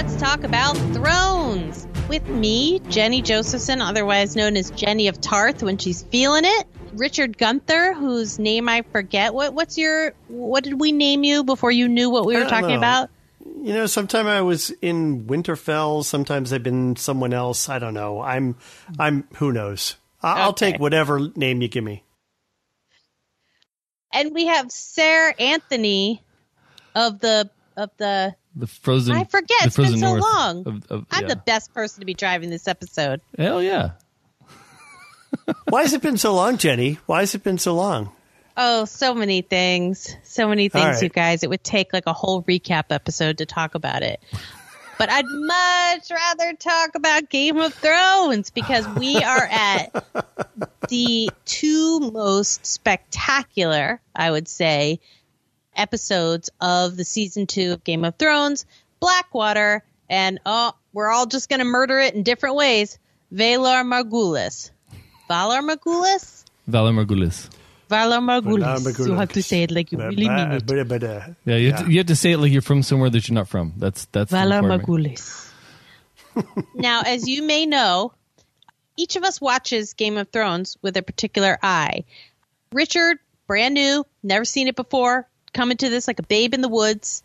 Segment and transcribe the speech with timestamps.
[0.00, 5.76] let's talk about Thrones with me, Jenny Josephson, otherwise known as Jenny of Tarth when
[5.76, 6.66] she's feeling it.
[6.94, 9.34] Richard Gunther, whose name I forget.
[9.34, 12.70] What what's your what did we name you before you knew what we were talking
[12.70, 12.78] know.
[12.78, 13.10] about?
[13.44, 16.02] You know, sometimes I was in Winterfell.
[16.02, 17.68] Sometimes I've been someone else.
[17.68, 18.22] I don't know.
[18.22, 18.56] I'm,
[18.98, 19.28] I'm.
[19.34, 19.96] Who knows?
[20.22, 20.72] I'll Okay.
[20.72, 22.04] take whatever name you give me.
[24.14, 26.22] And we have Sarah Anthony
[26.94, 29.16] of the of the The frozen.
[29.16, 30.66] I forget, it's been so long.
[30.66, 31.28] Of, of, I'm yeah.
[31.28, 33.22] the best person to be driving this episode.
[33.38, 33.92] Hell yeah.
[35.68, 36.98] Why has it been so long, Jenny?
[37.06, 38.12] Why has it been so long?
[38.56, 40.14] Oh, so many things.
[40.24, 41.02] So many things, right.
[41.02, 41.42] you guys.
[41.42, 44.20] It would take like a whole recap episode to talk about it.
[45.00, 50.04] But I'd much rather talk about Game of Thrones because we are at
[50.90, 55.00] the two most spectacular, I would say,
[55.80, 58.66] episodes of the season two of Game of Thrones
[59.00, 62.98] Blackwater, and oh, we're all just going to murder it in different ways.
[63.32, 64.70] Valar Margulis.
[65.28, 66.44] Valar Margulis?
[66.68, 67.48] Valar Morghulis.
[67.88, 68.84] Valar Margulis.
[68.84, 69.06] Margulis.
[69.06, 70.66] You have to say it like you really mean it.
[70.66, 71.02] But, but,
[71.44, 73.34] Yeah, you, Have to, you have to say it like you're from somewhere that you're
[73.34, 73.72] not from.
[73.78, 74.62] That's that's Valar.
[74.62, 75.50] Margulis.
[76.74, 78.12] now, as you may know,
[78.96, 82.04] each of us watches Game of Thrones with a particular eye.
[82.72, 86.68] Richard, brand new, never seen it before, coming to this like a babe in the
[86.68, 87.22] woods.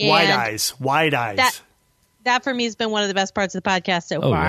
[0.00, 1.36] wide eyes, wide eyes.
[1.36, 1.60] That,
[2.24, 4.30] that for me has been one of the best parts of the podcast so Oh
[4.30, 4.46] far.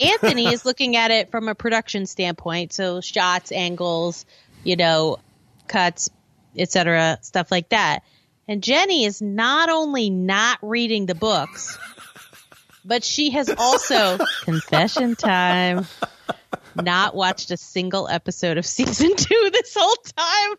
[0.00, 0.10] yeah.
[0.12, 4.26] Anthony is looking at it from a production standpoint, so shots, angles,
[4.64, 5.18] you know,
[5.66, 6.10] cuts,
[6.56, 8.00] etc., stuff like that.
[8.46, 11.76] And Jenny is not only not reading the books,
[12.84, 15.86] but she has also confession time
[16.74, 20.56] not watched a single episode of season 2 this whole time.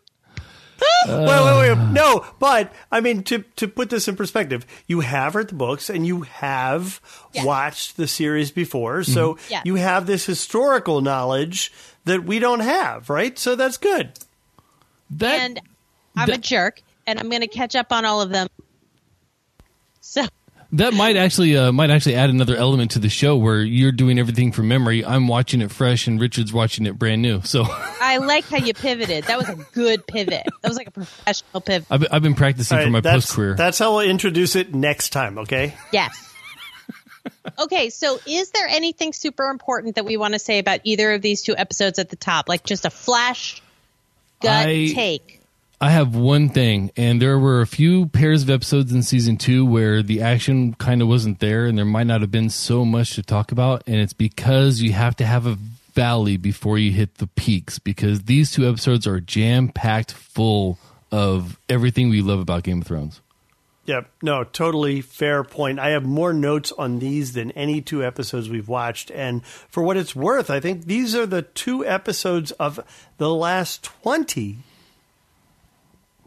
[1.08, 1.70] wait, wait, wait.
[1.70, 1.90] Uh.
[1.92, 5.90] No, but I mean to to put this in perspective, you have read the books
[5.90, 7.00] and you have
[7.32, 7.44] Yeah.
[7.44, 9.12] watched the series before, mm-hmm.
[9.12, 9.62] so Yeah.
[9.64, 11.72] you have this historical knowledge
[12.04, 13.38] that we don't have, right?
[13.38, 14.12] So that's good.
[15.10, 15.60] That and
[16.16, 18.48] I'm a jerk and I'm going to catch up on all of them.
[20.00, 20.24] So
[20.72, 24.18] that might actually uh, might actually add another element to the show where you're doing
[24.18, 25.04] everything from memory.
[25.04, 27.42] I'm watching it fresh, and Richard's watching it brand new.
[27.42, 29.24] So I like how you pivoted.
[29.24, 30.46] That was a good pivot.
[30.62, 31.88] That was like a professional pivot.
[31.90, 33.54] I've, I've been practicing All for my that's, post career.
[33.54, 35.74] That's how we'll introduce it next time, okay?
[35.92, 36.28] Yes.
[37.58, 41.22] okay, so is there anything super important that we want to say about either of
[41.22, 42.48] these two episodes at the top?
[42.48, 43.62] Like just a flash
[44.40, 45.39] gut I- take.
[45.82, 49.64] I have one thing, and there were a few pairs of episodes in season two
[49.64, 53.14] where the action kind of wasn't there, and there might not have been so much
[53.14, 53.82] to talk about.
[53.86, 55.56] And it's because you have to have a
[55.94, 60.78] valley before you hit the peaks, because these two episodes are jam packed full
[61.10, 63.22] of everything we love about Game of Thrones.
[63.86, 64.10] Yep.
[64.22, 65.78] No, totally fair point.
[65.78, 69.10] I have more notes on these than any two episodes we've watched.
[69.12, 72.78] And for what it's worth, I think these are the two episodes of
[73.16, 74.58] the last 20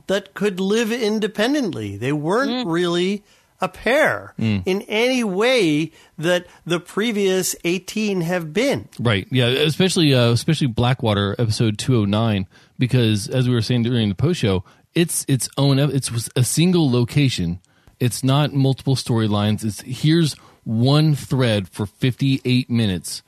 [0.07, 1.97] that could live independently.
[1.97, 3.23] They weren't really
[3.61, 8.89] a pair in any way that the previous 18 have been.
[8.99, 9.25] Right.
[9.31, 9.45] Yeah.
[9.47, 12.47] Especially, uh, especially Blackwater episode two hundred nine,
[12.77, 15.79] because as we were saying during the post show, it's its own.
[15.79, 17.59] It's a single location.
[17.99, 19.63] It's not multiple storylines.
[19.63, 20.33] It's here's
[20.65, 23.23] one thread for fifty eight minutes,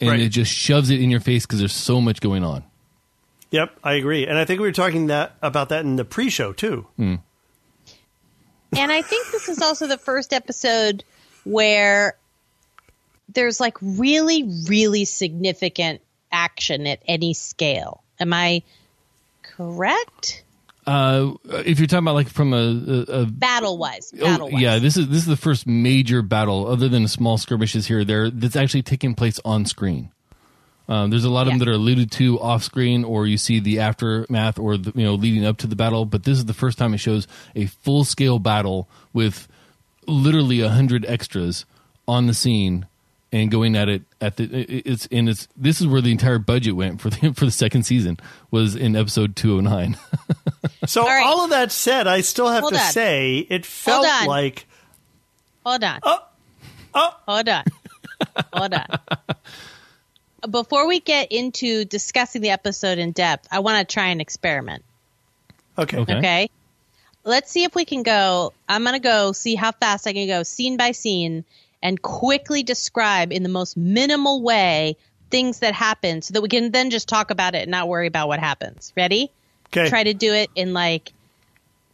[0.00, 0.20] and Right.
[0.20, 2.64] it just shoves it in your face because there's so much going on.
[3.50, 4.26] Yep, I agree.
[4.26, 6.86] And I think we were talking that about that in the pre-show too.
[6.98, 7.20] And
[8.76, 11.04] I think this is also the first episode
[11.44, 12.16] where
[13.32, 16.00] there's like really, really significant
[16.32, 18.02] action at any scale.
[18.18, 18.62] Am I
[19.42, 20.42] correct?
[20.86, 21.32] Uh,
[21.64, 24.12] if you're talking about like from a, a, a Battle wise.
[24.16, 24.60] Oh, Battle wise.
[24.60, 28.04] yeah, this is this is the first major battle, other than small skirmishes here or
[28.04, 30.10] there, that's actually taking place on screen.
[30.88, 33.58] Um, there's a lot of them that are alluded to off screen, or you see
[33.60, 36.04] the aftermath, or the, you know leading up to the battle.
[36.04, 39.48] But this is the first time it shows a full scale battle with
[40.06, 41.64] literally a hundred extras
[42.06, 42.86] on the scene
[43.32, 44.44] and going at it at the
[44.88, 47.82] it's and it's this is where the entire budget went for the for the second
[47.84, 48.18] season
[48.50, 49.96] was in episode 209
[50.86, 51.24] So All right.
[51.24, 52.92] all of that said, I still have Hold to on.
[52.92, 54.26] say it felt on.
[54.26, 54.66] like
[55.64, 56.00] Hold on.
[56.02, 56.18] oh,
[56.94, 57.64] Hold on.
[58.52, 58.86] Hold on.
[60.50, 64.84] Before we get into discussing the episode in depth, I want to try an experiment.
[65.78, 65.98] okay.
[65.98, 66.16] Okay.
[66.16, 66.50] Okay.
[67.24, 68.52] Let's see if we can go.
[68.68, 71.44] I'm going to go see how fast I can go scene by scene
[71.82, 74.96] and quickly describe in the most minimal way
[75.30, 78.06] things that happen so that we can then just talk about it and not worry
[78.06, 78.92] about what happens.
[78.96, 79.30] Ready?
[79.68, 79.88] Okay.
[79.88, 81.12] Try to do it in like,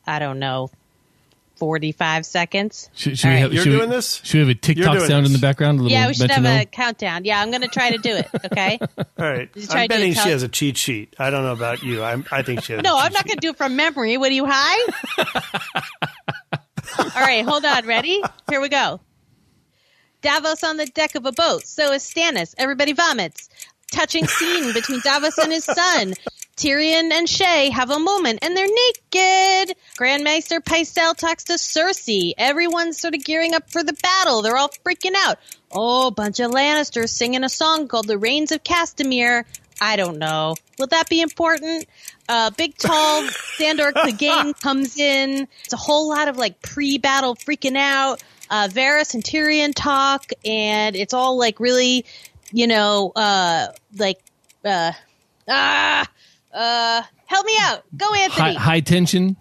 [0.07, 0.71] I don't know,
[1.61, 2.91] 45 seconds.
[2.95, 3.41] Should, should All we right.
[3.43, 4.15] have, You're should we- doing this?
[4.25, 5.79] Should we have a TikTok doing sound in the background?
[5.79, 7.25] A little Yeah, we should have a countdown.
[7.25, 8.29] Yeah, I'm going to try to do it.
[8.47, 8.79] Okay.
[8.99, 9.53] All right.
[9.55, 11.15] Just try I'm betting she has a cheat sheet.
[11.19, 12.03] I don't know about you.
[12.03, 12.83] I'm, I think she has.
[12.83, 14.17] No, I'm not going to do it from memory.
[14.17, 14.93] What are you high?
[16.99, 17.87] All right, hold on.
[17.87, 18.21] Ready?
[18.49, 19.01] Here we go.
[20.23, 21.67] Davos on the deck of a boat.
[21.67, 22.55] So is Stannis.
[22.59, 23.49] Everybody vomits.
[23.93, 26.15] Touching scene between Davos and his son.
[26.61, 29.79] Tyrion and Shae have a moment and they're naked.
[29.99, 32.35] Grandmaster Pycelle talks to Cersei.
[32.37, 34.43] Everyone's sort of gearing up for the battle.
[34.43, 35.39] They're all freaking out.
[35.73, 39.47] Oh, a bunch of Lannisters singing a song called The Rains of Castamere.
[39.81, 40.55] I don't know.
[40.79, 41.87] Will that be important?
[42.29, 45.49] Uh, big tall Sandor Clegane comes in.
[45.65, 48.23] It's a whole lot of like pre-battle freaking out.
[48.51, 52.05] Uh, Varys and Tyrion talk, and it's all like really,
[52.53, 54.21] you know, uh, like,
[54.63, 54.93] uh,
[55.49, 56.07] ah,
[56.53, 57.83] uh, help me out.
[57.97, 58.55] Go, high, Anthony.
[58.55, 59.37] high tension.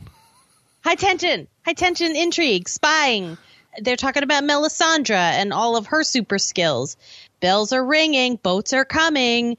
[0.83, 3.37] High tension, high tension intrigue, spying.
[3.81, 6.97] They're talking about Melisandre and all of her super skills.
[7.39, 9.57] Bells are ringing, boats are coming.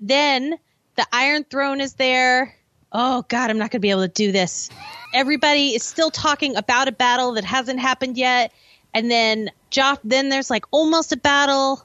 [0.00, 0.58] Then
[0.96, 2.54] the Iron Throne is there.
[2.92, 4.70] Oh God, I'm not going to be able to do this.
[5.14, 8.52] Everybody is still talking about a battle that hasn't happened yet,
[8.94, 9.98] and then Joff.
[10.04, 11.84] Then there's like almost a battle,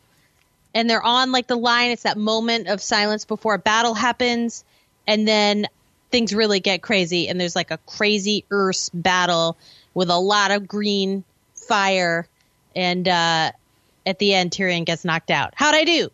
[0.74, 1.92] and they're on like the line.
[1.92, 4.64] It's that moment of silence before a battle happens,
[5.08, 5.68] and then
[6.12, 9.58] things really get crazy and there's like a crazy Urs battle
[9.94, 11.24] with a lot of green
[11.56, 12.28] fire
[12.76, 13.52] and uh
[14.06, 15.54] at the end Tyrion gets knocked out.
[15.56, 16.10] How'd I do?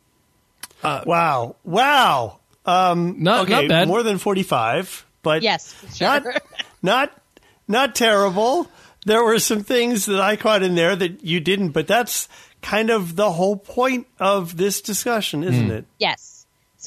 [0.83, 1.55] Wow.
[1.63, 2.39] Wow.
[2.65, 3.87] Um, Not- okay, not bad.
[3.87, 6.07] More than 45, but Yes, sure.
[6.07, 6.23] not,
[6.81, 7.21] not,
[7.67, 8.69] not terrible.
[9.05, 12.27] There were some things that I caught in there that you didn't, but that's
[12.61, 15.85] kind of the whole point of this discussion, isn't it?
[15.97, 16.36] yes.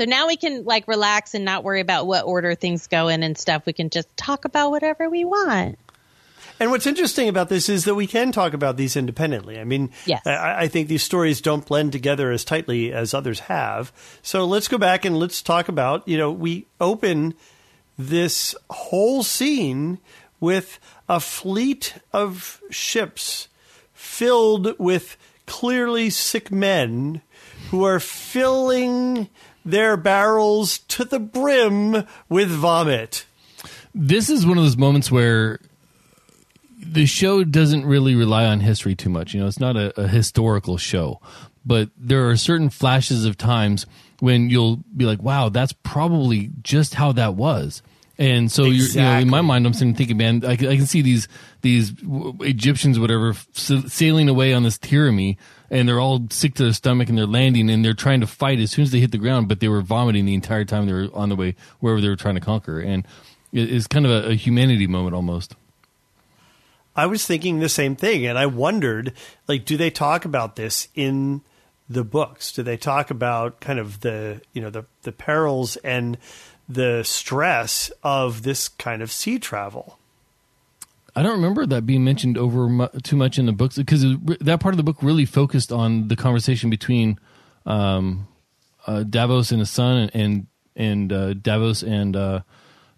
[0.01, 3.23] So now we can like relax and not worry about what order things go in
[3.23, 3.67] and stuff.
[3.67, 5.79] We can just talk about whatever we want.
[6.59, 9.61] And what's interesting about this is that we can talk about these independently.
[9.61, 10.27] I mean, Yes.
[10.27, 13.93] I, I think these stories don't blend together as tightly as others have.
[14.23, 17.35] So let's go back and let's talk about, you know, we open
[17.99, 19.99] this whole scene
[20.41, 20.81] with
[21.11, 23.49] a fleet of ships
[23.93, 27.21] filled with clearly sick men
[27.71, 29.29] who are filling
[29.65, 33.27] their barrels to the brim with vomit.
[33.95, 35.59] This is one of those moments where
[36.79, 39.35] the show doesn't really rely on history too much.
[39.35, 41.21] You know, it's not a, a historical show,
[41.65, 43.87] but there are certain flashes of times
[44.21, 47.83] when you'll be like, "Wow, that's probably just how that was."
[48.21, 50.77] And so, you're, you know, in my mind, I'm sitting thinking, man, I, can- I
[50.77, 51.27] can see these
[51.63, 51.93] these
[52.41, 55.37] Egyptians, whatever, sailing away on this trireme,
[55.71, 58.59] and they're all sick to their stomach, and they're landing, and they're trying to fight
[58.61, 60.93] as soon as they hit the ground, but they were vomiting the entire time they
[60.93, 63.07] were on the way wherever they were trying to conquer, and
[63.55, 65.57] it- it's kind of a, a humanity moment almost.
[66.95, 69.15] I was thinking the same thing, and I wondered,
[69.49, 71.41] like, do they talk about this in
[71.89, 72.53] the books?
[72.53, 76.19] Do they talk about kind of the you know the the perils and
[76.73, 79.99] the stress of this kind of sea travel?
[81.17, 84.05] I don't remember that being mentioned over mu- too much in the books because
[84.41, 87.19] that part of the book really focused on the conversation between
[87.67, 88.29] um,
[88.87, 92.41] uh, Davos and his son, and and, and uh, Davos and uh,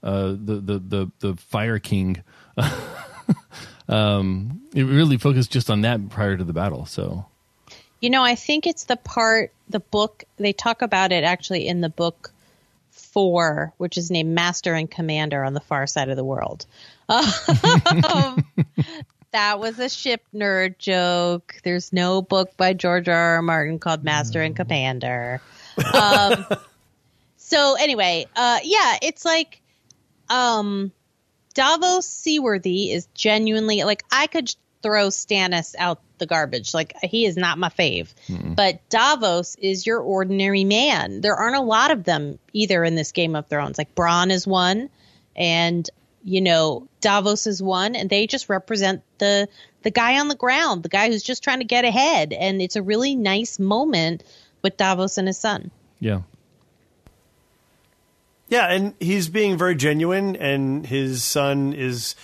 [0.03, 2.23] uh, the, the the the Fire King.
[3.89, 6.85] um, it really focused just on that prior to the battle.
[6.85, 7.25] So
[8.01, 11.81] You know, I think it's the part, the book, they talk about it actually in
[11.81, 12.33] the book
[13.13, 16.67] four, which is named Master and Commander on the far side of the world.
[17.09, 18.45] Um,
[19.33, 21.57] that was a ship nerd joke.
[21.65, 23.37] There's no book by George R.
[23.37, 23.43] R.
[23.43, 25.41] Martin called Master and Commander.
[25.95, 26.45] Um,
[27.39, 29.63] so anyway, uh, yeah, it's like,
[30.29, 30.93] um,
[31.55, 36.75] Davos Seaworthy is genuinely like I could throw Stannis out the garbage.
[36.75, 38.13] Like he is not my fave.
[38.55, 41.21] But Davos is your ordinary man.
[41.21, 43.79] There aren't a lot of them either in this Game of Thrones.
[43.79, 44.91] Like Bronn is one
[45.37, 45.89] and
[46.25, 49.49] you know, Davos is one and they just represent the
[49.83, 52.77] the guy on the ground, the guy who's just trying to get ahead and it's
[52.77, 54.23] a really nice moment
[54.63, 55.71] with Davos and his son.
[55.99, 56.23] yeah,
[58.49, 62.15] Yeah, and he's being very genuine, and his son is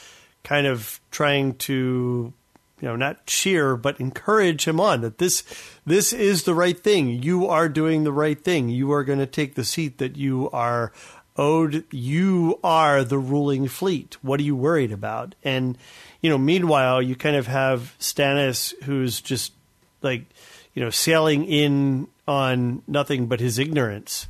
[0.44, 2.32] kind of trying to,
[2.80, 5.42] you know, not cheer but encourage him on that this
[5.86, 7.22] this is the right thing.
[7.22, 8.68] You are doing the right thing.
[8.68, 10.92] You are going to take the seat that you are
[11.36, 11.84] owed.
[11.90, 14.16] You are the ruling fleet.
[14.22, 15.34] What are you worried about?
[15.44, 15.78] And
[16.20, 19.52] you know, meanwhile, you kind of have Stannis, who's just
[20.02, 20.24] like,
[20.74, 24.28] you know, sailing in on nothing but his ignorance.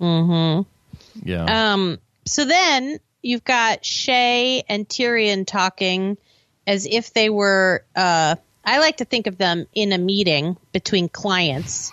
[0.00, 1.28] Mm-hmm.
[1.28, 1.72] Yeah.
[1.72, 6.16] Um, so then you've got Shae and Tyrion talking,
[6.66, 7.84] as if they were.
[7.94, 11.92] Uh, I like to think of them in a meeting between clients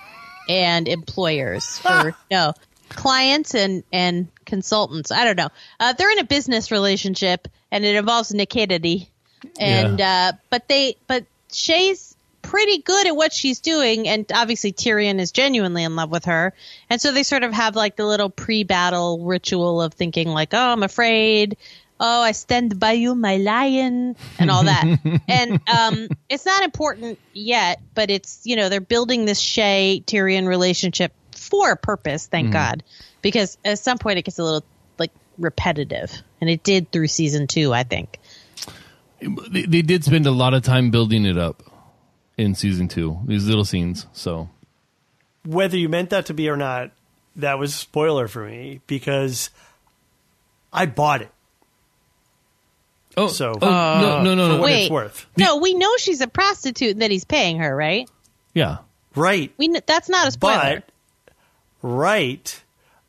[0.49, 1.79] and employers.
[1.85, 2.53] Or no,
[2.89, 5.11] clients and and consultants.
[5.11, 5.49] I don't know.
[5.79, 9.09] Uh, they're in a business relationship, and it involves nakedity.
[9.59, 10.29] And Yeah.
[10.33, 15.31] uh, but they but Shae's pretty good at what she's doing, and obviously Tyrion is
[15.31, 16.53] genuinely in love with her,
[16.89, 20.57] and so they sort of have like the little pre-battle ritual of thinking like, oh,
[20.57, 21.57] I'm afraid.
[22.05, 25.21] Oh, I stand by you, my lion, and all that.
[25.29, 30.45] and um, it's not important yet, but it's you know they're building this Shae Tyrion
[30.45, 32.27] relationship for a purpose.
[32.27, 32.83] Thank God,
[33.21, 34.65] because at some point it gets a little
[34.99, 38.19] like repetitive, and it did through season two, I think.
[39.21, 41.63] They, they did spend a lot of time building it up
[42.37, 43.19] in season two.
[43.25, 44.07] These little scenes.
[44.11, 44.49] So
[45.45, 46.91] Whether you meant that to be or not,
[47.37, 49.51] that was a spoiler for me because
[50.73, 51.31] I bought it.
[53.17, 54.83] Oh So- oh, no uh, no no no Wait.
[54.83, 55.25] it's worth.
[55.37, 58.09] No, we know she's a prostitute and that he's paying her, right?
[58.53, 58.77] yeah
[59.15, 59.51] Right.
[59.57, 60.81] We kn- that's not a spoiler.
[60.81, 61.33] But
[61.81, 62.63] right,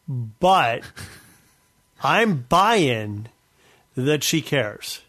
[0.07, 0.83] but
[2.03, 3.29] I'm buying
[3.97, 5.01] that she cares.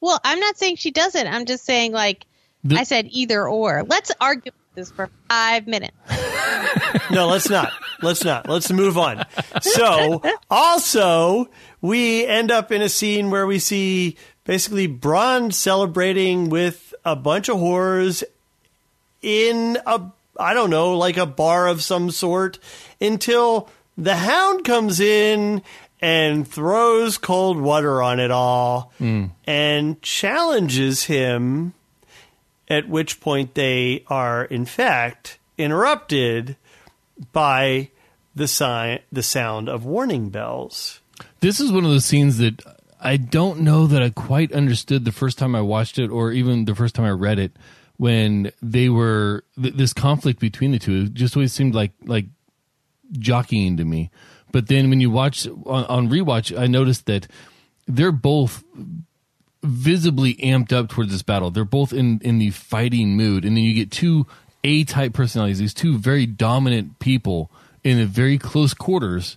[0.00, 1.26] well, I'm not saying she doesn't.
[1.26, 2.24] I'm just saying like
[2.64, 3.84] The- I said either or.
[3.86, 5.96] Let's argue this for five minutes.
[7.10, 7.72] No, let's not.
[8.00, 8.48] Let's not.
[8.48, 9.24] Let's move on.
[9.60, 11.50] So, also,
[11.82, 17.50] we end up in a scene where we see basically Bronn celebrating with a bunch
[17.50, 18.24] of whores
[19.20, 20.00] in a,
[20.38, 22.58] I don't know, like a bar of some sort
[23.00, 23.68] until
[23.98, 25.62] the hound comes in
[26.00, 29.26] and throws cold water on it all hmm.
[29.46, 31.74] and challenges him
[32.68, 36.56] at which point they are in fact interrupted
[37.32, 37.90] by
[38.34, 41.00] the sign the sound of warning bells.
[41.40, 42.62] This is one of those scenes that
[43.00, 46.64] I don't know that I quite understood the first time I watched it, or even
[46.64, 47.52] the first time I read it.
[47.96, 52.26] When they were th- this conflict between the two, it just always seemed like like
[53.12, 54.10] jockeying to me.
[54.50, 57.28] But then when you watch on, on rewatch, I noticed that
[57.86, 58.64] they're both
[59.62, 61.50] visibly amped up towards this battle.
[61.50, 64.26] They're both in in the fighting mood, and then you get two
[64.64, 67.50] A type personalities, these two very dominant people
[67.82, 69.36] in a very close quarters,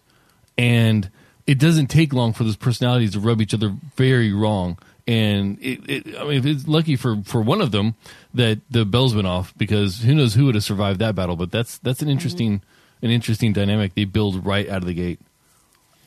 [0.58, 1.10] and
[1.48, 4.77] it doesn't take long for those personalities to rub each other very wrong.
[5.08, 7.96] And it, it I mean, it's lucky for for one of them
[8.34, 11.36] that the bells went off because who knows who would have survived that battle.
[11.36, 12.12] But that's that's an mm-hmm.
[12.13, 12.62] interesting
[13.01, 15.20] an interesting dynamic they build right out of the gate.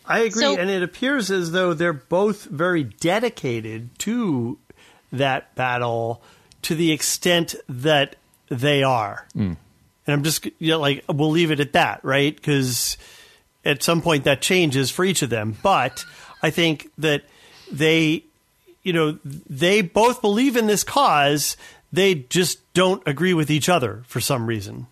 [0.04, 4.58] I agree, So- and it appears as though they're both very dedicated to
[5.12, 6.22] that battle
[6.62, 8.16] to the extent that
[8.48, 9.26] they are.
[10.06, 12.34] And I'm just you know, like we'll leave it at that, right?
[12.34, 12.96] Because
[13.64, 15.56] at some point that changes for each of them.
[15.62, 16.04] But
[16.42, 17.24] I think that
[17.70, 18.24] they,
[18.82, 21.56] you know, they both believe in this cause.
[21.92, 24.86] They just don't agree with each other for some reason.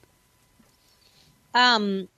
[1.55, 2.09] Um,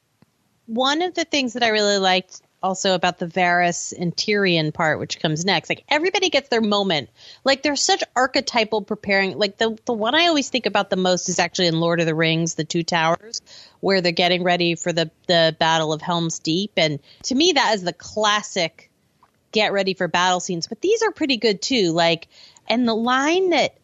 [0.66, 4.98] one of the things that I really liked also about the Varys and Tyrion part,
[4.98, 7.08] which comes next, like everybody gets their moment.
[7.44, 9.38] Like there's such archetypal preparing.
[9.38, 12.06] Like the the one I always think about the most is actually in Lord of
[12.06, 13.40] the Rings, the Two Towers,
[13.80, 17.74] where they're getting ready for the the Battle of Helm's Deep, and to me that
[17.74, 18.90] is the classic
[19.52, 20.66] get ready for battle scenes.
[20.66, 21.92] But these are pretty good too.
[21.92, 22.28] Like,
[22.68, 23.76] and the line that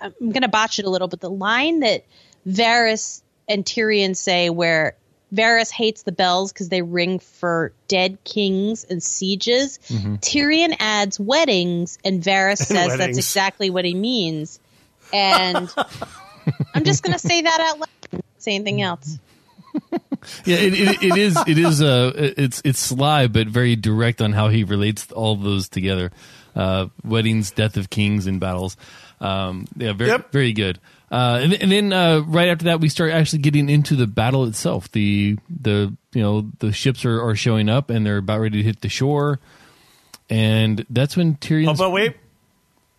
[0.00, 2.04] I'm going to botch it a little, but the line that
[2.48, 4.96] Varys and Tyrion say where
[5.34, 9.78] Varys hates the bells because they ring for dead kings and sieges.
[9.88, 14.58] Tyrion adds weddings, and Varys says that's exactly what he means.
[15.12, 15.72] And
[16.74, 17.88] I'm just going to say that out loud.
[18.12, 19.18] Not Say anything else.
[20.44, 21.38] Yeah, it, it, it is.
[21.46, 21.80] It is.
[21.80, 26.10] Uh, it's it's sly, but very direct on how he relates all those together.
[26.54, 28.76] Uh, weddings, death of kings, and battles.
[29.20, 30.32] Um, yeah, very Yep.
[30.32, 30.78] very good.
[31.10, 34.44] Uh, and, and then uh, right after that, we start actually getting into the battle
[34.44, 34.90] itself.
[34.92, 38.62] The the you know the ships are, are showing up and they're about ready to
[38.64, 39.40] hit the shore,
[40.28, 41.68] and that's when Tyrion.
[41.68, 42.16] Oh, but wait.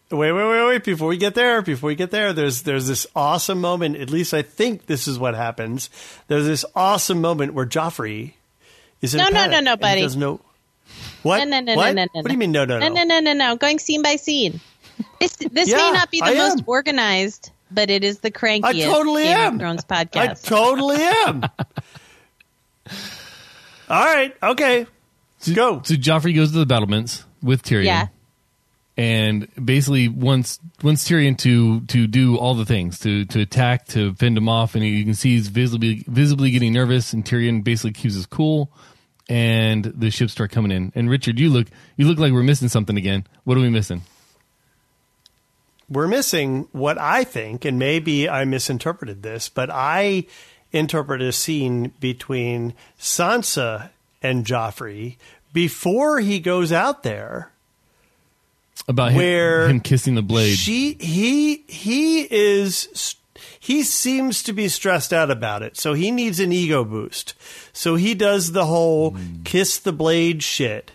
[0.09, 0.83] Wait, wait, wait, wait!
[0.83, 3.95] Before we get there, before we get there, there's there's this awesome moment.
[3.95, 5.89] At least I think this is what happens.
[6.27, 8.33] There's this awesome moment where Joffrey
[9.01, 10.01] is in No, a no, no, no, buddy.
[10.01, 10.41] doesn't
[11.23, 11.37] what.
[11.37, 11.95] No, no, no, what?
[11.95, 12.21] no, no, no.
[12.21, 12.51] What do you mean?
[12.51, 12.89] No, no, no.
[12.89, 13.55] No, no, no, no, no.
[13.55, 14.59] Going scene by scene.
[15.21, 16.63] This this Yeah, may not be the I most am.
[16.67, 19.53] organized, but it is the crankiest I totally Game am.
[19.55, 20.15] of Thrones podcast.
[20.29, 21.43] I totally am.
[23.89, 24.85] All right, okay,
[25.39, 25.81] let's go.
[25.83, 27.85] So Joffrey goes to the battlements with Tyrion.
[27.85, 28.07] yeah.
[28.95, 34.13] and basically wants wants Tyrion to to do all the things to to attack to
[34.13, 37.91] fend him off, and you can see he's visibly visibly getting nervous, and Tyrion basically
[37.91, 38.71] keeps his cool,
[39.27, 40.93] and the ships start coming in.
[40.95, 43.27] And Richard, you look you look like we're missing something again.
[43.43, 44.03] What are we missing?
[45.91, 50.25] We're missing what I think, and maybe I misinterpreted this, but I
[50.71, 53.89] interpret a scene between Sansa
[54.21, 55.17] and Joffrey
[55.51, 57.51] before he goes out there
[58.87, 60.57] About him, Where him kissing the blade.
[60.57, 63.15] She he he is
[63.59, 65.77] he seems to be stressed out about it.
[65.77, 67.33] So he needs an ego boost.
[67.73, 69.43] So he does the whole hmm.
[69.43, 70.91] kiss the blade shit.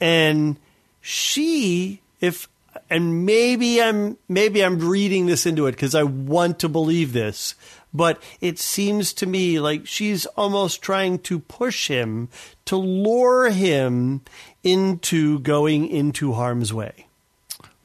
[0.00, 0.56] And
[1.00, 2.48] she if
[2.92, 7.54] and maybe I'm maybe I'm reading this into it cuz I want to believe this,
[7.92, 12.28] but it seems to me like she's almost trying to push him
[12.66, 14.20] to lure him
[14.62, 17.06] into going into harm's way.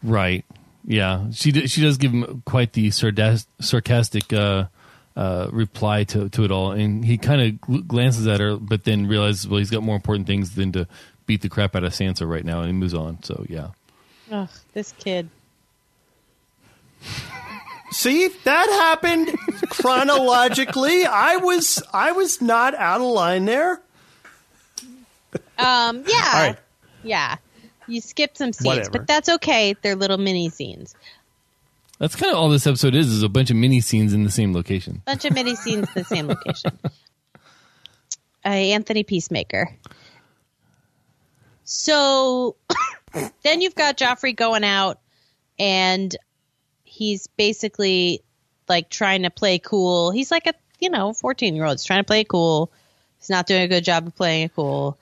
[0.04, 0.46] Right.
[0.86, 1.32] Yeah.
[1.32, 4.66] She d- she does give him quite the sarcastic uh,
[5.16, 8.84] uh, reply to to it all, and he kind of gl- glances at her, but
[8.84, 10.88] then realizes well he's got more important things than to
[11.26, 13.22] beat the crap out of Sansa right now, and he moves on.
[13.24, 13.70] So yeah.
[14.32, 15.30] Ugh, this kid.
[17.92, 19.38] See, that happened
[19.70, 21.06] chronologically.
[21.06, 23.82] I was I was not out of line there.
[25.58, 26.58] Um, yeah, All right.
[27.04, 27.36] yeah.
[27.88, 28.92] You skipped some scenes, Whatever.
[28.92, 29.76] but that's okay.
[29.82, 30.94] They're little mini scenes.
[32.00, 34.32] That's kind of all this episode is: is a bunch of mini scenes in the
[34.32, 35.02] same location.
[35.06, 36.78] Bunch of mini scenes in the same location.
[38.46, 39.76] Uh, Anthony Peacemaker.
[41.64, 42.56] So
[43.44, 45.00] then you've got Joffrey going out,
[45.60, 46.16] and
[46.84, 48.22] he's basically
[48.68, 50.12] like trying to play cool.
[50.12, 51.76] He's like a you know fourteen year old.
[51.76, 52.72] He's trying to play cool.
[53.20, 54.98] He's not doing a good job of playing it cool.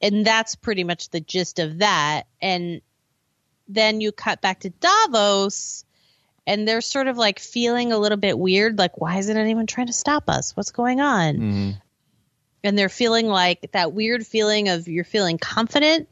[0.00, 2.24] And that's pretty much the gist of that.
[2.40, 2.82] And
[3.66, 5.84] then you cut back to Davos,
[6.46, 8.78] and they're sort of like feeling a little bit weird.
[8.78, 10.56] Like, why isn't anyone trying to stop us?
[10.56, 11.34] What's going on?
[11.34, 11.70] Mm-hmm.
[12.64, 16.08] And they're feeling like that weird feeling of you're feeling confident,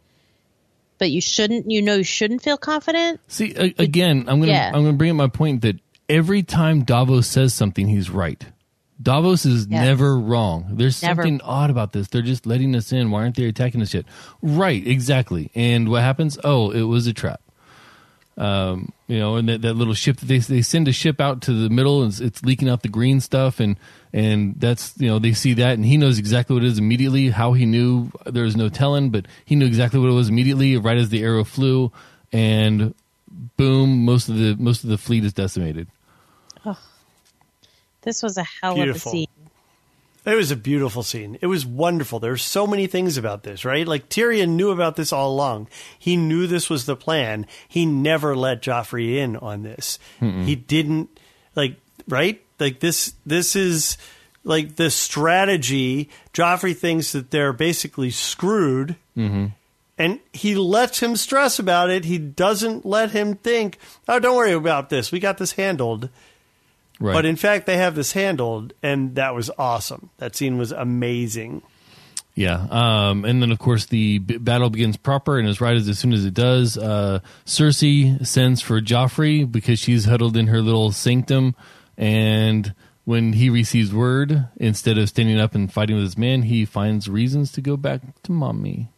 [0.98, 1.70] but you shouldn't.
[1.70, 3.20] You know, you shouldn't feel confident.
[3.28, 4.68] See, a- again, I'm gonna Yeah.
[4.68, 5.76] I'm gonna bring up my point that
[6.08, 8.44] every time Davos says something, he's right.
[9.02, 9.84] Davos is Yes.
[9.84, 10.68] never wrong.
[10.74, 11.22] There's Never.
[11.22, 12.08] something odd about this.
[12.08, 13.10] They're just letting us in.
[13.10, 14.06] Why aren't they attacking us yet?
[14.40, 15.50] Right, exactly.
[15.54, 16.38] And what happens?
[16.44, 17.40] Oh, it was a trap.
[18.38, 21.40] Um, you know, and that, that little ship that they they send a ship out
[21.42, 23.76] to the middle and it's, it's leaking out the green stuff, and
[24.16, 27.28] and that's you know they see that and he knows exactly what it is immediately.
[27.28, 30.76] How he knew there was no telling, but he knew exactly what it was immediately,
[30.78, 31.92] right as the arrow flew,
[32.32, 32.94] and
[33.58, 35.86] boom, most of the most of the fleet is decimated.
[36.64, 36.78] oh,
[38.02, 39.10] This was a hell Beautiful.
[39.10, 39.28] of a scene.
[40.24, 41.38] It was a beautiful scene.
[41.40, 42.18] It was wonderful.
[42.18, 43.86] There's so many things about this, right?
[43.86, 45.68] Like Tyrion knew about this all along.
[45.96, 47.46] He knew this was the plan.
[47.68, 50.00] He never let Joffrey in on this.
[50.18, 51.10] He didn't
[51.54, 51.76] like
[52.08, 52.42] right?
[52.58, 53.98] Like this this is
[54.44, 56.08] like the strategy.
[56.32, 58.96] Joffrey thinks that they're basically screwed.
[59.98, 62.04] And he lets him stress about it.
[62.04, 65.10] He doesn't let him think, "Oh, don't worry about this.
[65.10, 66.10] We got this handled."
[67.00, 67.14] Right.
[67.14, 70.10] But in fact, they have this handled, and that was awesome.
[70.18, 71.62] That scene was amazing.
[72.34, 75.88] Yeah, um, and then of course the b- battle begins proper, and as right as
[75.88, 80.60] as soon as it does, uh, Cersei sends for Joffrey because she's huddled in her
[80.60, 81.54] little sanctum,
[81.96, 86.64] and when he receives word, instead of standing up and fighting with his men, he
[86.64, 88.88] finds reasons to go back to mommy.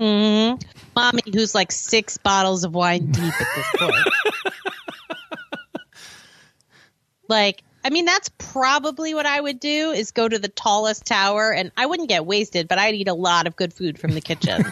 [0.00, 0.66] Mm-hmm.
[0.96, 4.08] Mommy, who's like six bottles of wine deep at this point.
[7.28, 11.52] like, I mean, that's probably what I would do is go to the tallest tower,
[11.52, 14.22] and I wouldn't get wasted, but I'd eat a lot of good food from the
[14.22, 14.64] kitchen.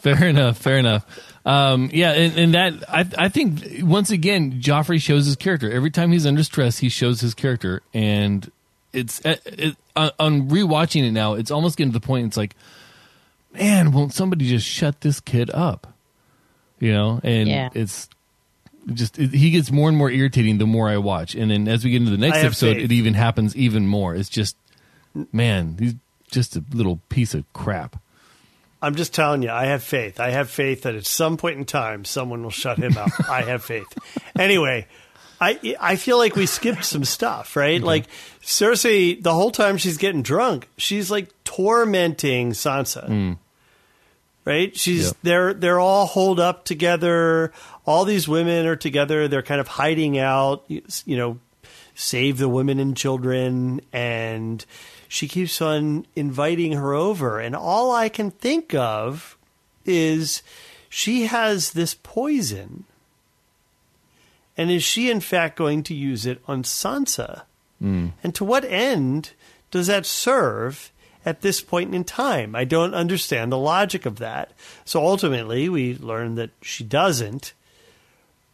[0.00, 0.58] Fair enough.
[0.58, 1.06] Fair enough.
[1.46, 5.70] Um, yeah, and, and that I, I think once again, Joffrey shows his character.
[5.70, 8.50] Every time he's under stress, he shows his character, and
[8.92, 11.34] it's it, it, on, on rewatching it now.
[11.34, 12.26] It's almost getting to the point.
[12.26, 12.56] It's like,
[13.54, 15.86] man, won't somebody just shut this kid up?
[16.80, 17.68] You know, and Yeah.
[17.74, 18.08] it's
[18.92, 21.84] just it, he gets more and more irritating the more I watch, and then as
[21.84, 22.84] we get into the next episode, faith.
[22.86, 24.16] it even happens even more.
[24.16, 24.56] It's just,
[25.32, 25.94] man, he's
[26.28, 28.02] just a little piece of crap.
[28.82, 30.20] I'm just telling you, I have faith.
[30.20, 33.10] I have faith that at some point in time, someone will shut him up.
[33.28, 33.86] I have faith.
[34.38, 34.86] Anyway,
[35.40, 37.78] I I feel like we skipped some stuff, right?
[37.78, 37.86] Mm-hmm.
[37.86, 38.06] Like
[38.42, 43.08] Cersei, the whole time she's getting drunk, she's like tormenting Sansa.
[43.08, 43.38] Mm.
[44.44, 44.76] Right?
[44.76, 45.16] She's Yep.
[45.22, 47.52] they're they're all holed up together.
[47.84, 49.26] All these women are together.
[49.26, 50.64] They're kind of hiding out.
[50.68, 51.38] You you know,
[51.94, 54.64] save the women and children and
[55.08, 59.36] she keeps on inviting her over and all i can think of
[59.84, 60.42] is
[60.88, 62.84] she has this poison
[64.56, 67.42] and is she in fact going to use it on sansa
[67.78, 68.08] hmm.
[68.22, 69.32] and to what end
[69.70, 70.92] does that serve
[71.26, 72.54] at this point in time.
[72.54, 74.52] I don't understand the logic of that.
[74.84, 77.52] So ultimately, we learn that she doesn't,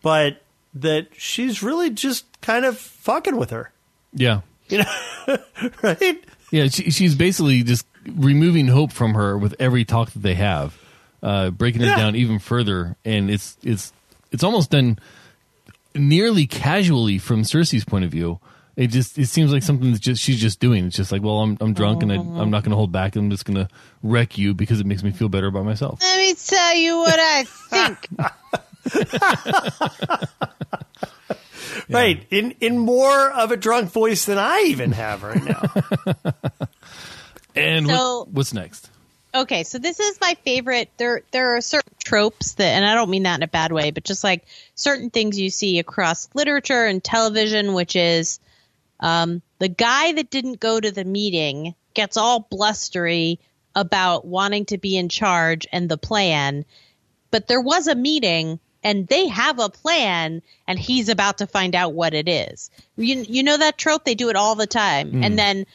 [0.01, 0.43] but
[0.75, 3.71] that she's really just kind of fucking with her.
[4.15, 4.41] Yeah.
[4.69, 5.38] You know,
[5.83, 6.25] right?
[6.53, 10.79] Yeah, she, she's basically just removing hope from her with every talk that they have,
[11.23, 11.97] uh, breaking it Yeah.
[11.97, 13.93] down even further, and it's it's
[14.31, 14.99] it's almost done
[15.95, 18.38] nearly casually from Cersei's point of view.
[18.77, 20.87] It just it seems like something that just she's just doing.
[20.87, 23.17] It's just like, well, I'm I'm drunk and I, I'm not going to hold back.
[23.17, 23.69] I'm just going to
[24.03, 26.01] wreck you because it makes me feel better about myself.
[26.03, 28.09] Let me tell you what I think.
[31.88, 32.25] Right.
[32.31, 35.62] In in more of a drunk voice than I even have right now.
[37.55, 38.88] And So- what, what's next?
[39.35, 40.90] okay, so this is my favorite.
[40.97, 43.90] There there are certain tropes that, and I don't mean that in a bad way,
[43.90, 48.40] but just like certain things you see across literature and television, which is
[49.01, 53.38] um, the guy that didn't go to the meeting gets all blustery
[53.75, 56.64] about wanting to be in charge and the plan,
[57.31, 61.75] but there was a meeting and they have a plan and he's about to find
[61.75, 62.71] out what it is.
[62.97, 65.23] You you know that trope they do it all the time.
[65.23, 65.66] And then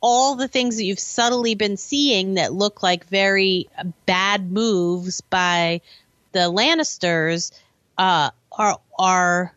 [0.00, 3.68] all the things that you've subtly been seeing that look like very
[4.04, 5.80] bad moves by
[6.32, 7.52] the Lannisters
[7.98, 9.54] uh, are are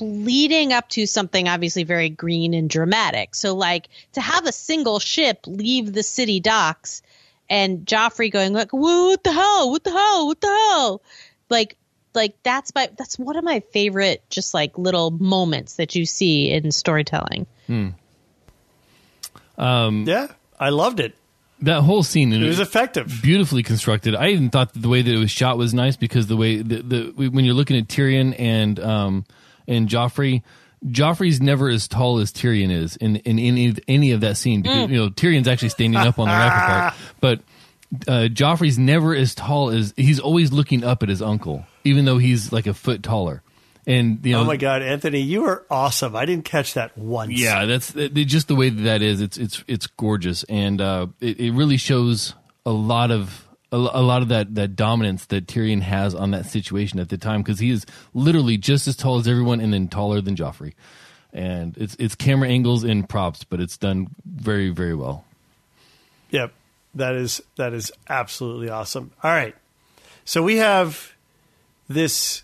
[0.00, 3.34] leading up to something obviously very green and dramatic.
[3.34, 7.02] So, like to have a single ship leave the city docks
[7.50, 9.70] and Joffrey going like, "Whoa, what the hell?
[9.70, 10.26] What the hell?
[10.26, 11.02] What the hell?"
[11.50, 11.77] Like,
[12.18, 16.50] like that's my that's one of my favorite just like little moments that you see
[16.50, 17.46] in storytelling.
[19.58, 20.28] yeah.
[20.60, 21.14] I loved it.
[21.62, 23.12] That whole scene It was effective.
[23.22, 24.14] beautifully constructed.
[24.14, 26.62] I even thought that the way that it was shot was nice because the way
[26.62, 26.82] the,
[27.16, 29.24] the when you're looking at Tyrion and um
[29.66, 30.42] and Joffrey,
[30.86, 34.88] Joffrey's never as tall as Tyrion is in in any any of that scene because
[34.90, 37.40] you know Tyrion's actually standing up on the rampart, but
[38.06, 42.18] uh, Joffrey's never as tall as he's always looking up at his uncle, even though
[42.18, 43.42] he's like a foot taller.
[43.86, 46.14] And you know, Oh my god, Anthony, you are awesome.
[46.14, 47.32] I didn't catch that once.
[47.32, 49.20] yeah, that's just the way that that is.
[49.22, 52.34] It's it's it's gorgeous, and uh, it, it really shows
[52.66, 56.44] a lot of a, a lot of that that dominance that Tyrion has on that
[56.44, 59.88] situation at the time because he is literally just as tall as everyone, and then
[59.88, 60.74] taller than Joffrey.
[61.32, 65.24] And it's it's camera angles and props, but it's done very very well.
[66.30, 66.52] Yep.
[66.94, 69.12] That is that is absolutely awesome.
[69.22, 69.54] All right.
[70.26, 71.14] So we have
[71.88, 72.42] this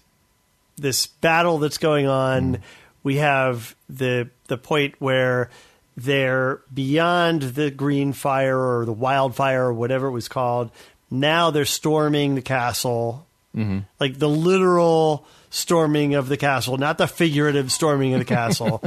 [0.77, 2.55] this battle that's going on.
[2.55, 2.61] Hmm.
[3.03, 5.51] We have the the point where
[5.97, 10.71] they're beyond the green fire or the wildfire or whatever it was called.
[11.11, 13.27] Now they're storming the castle.
[13.55, 13.81] Mm-hmm.
[14.01, 18.83] Like the literal storming of the castle, not the figurative storming of the castle.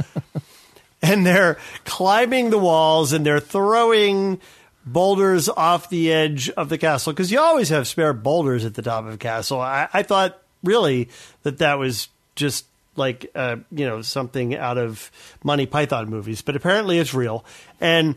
[1.02, 4.38] and they're climbing the walls and they're throwing
[4.84, 8.82] boulders off the edge of the castle because you always have spare boulders at the
[8.82, 9.60] top of a castle.
[9.60, 11.08] I, I thought really
[11.42, 12.66] that that was just
[12.96, 15.10] like uh, you know something out of
[15.44, 17.44] Monty Python movies, but apparently it's real.
[17.80, 18.16] And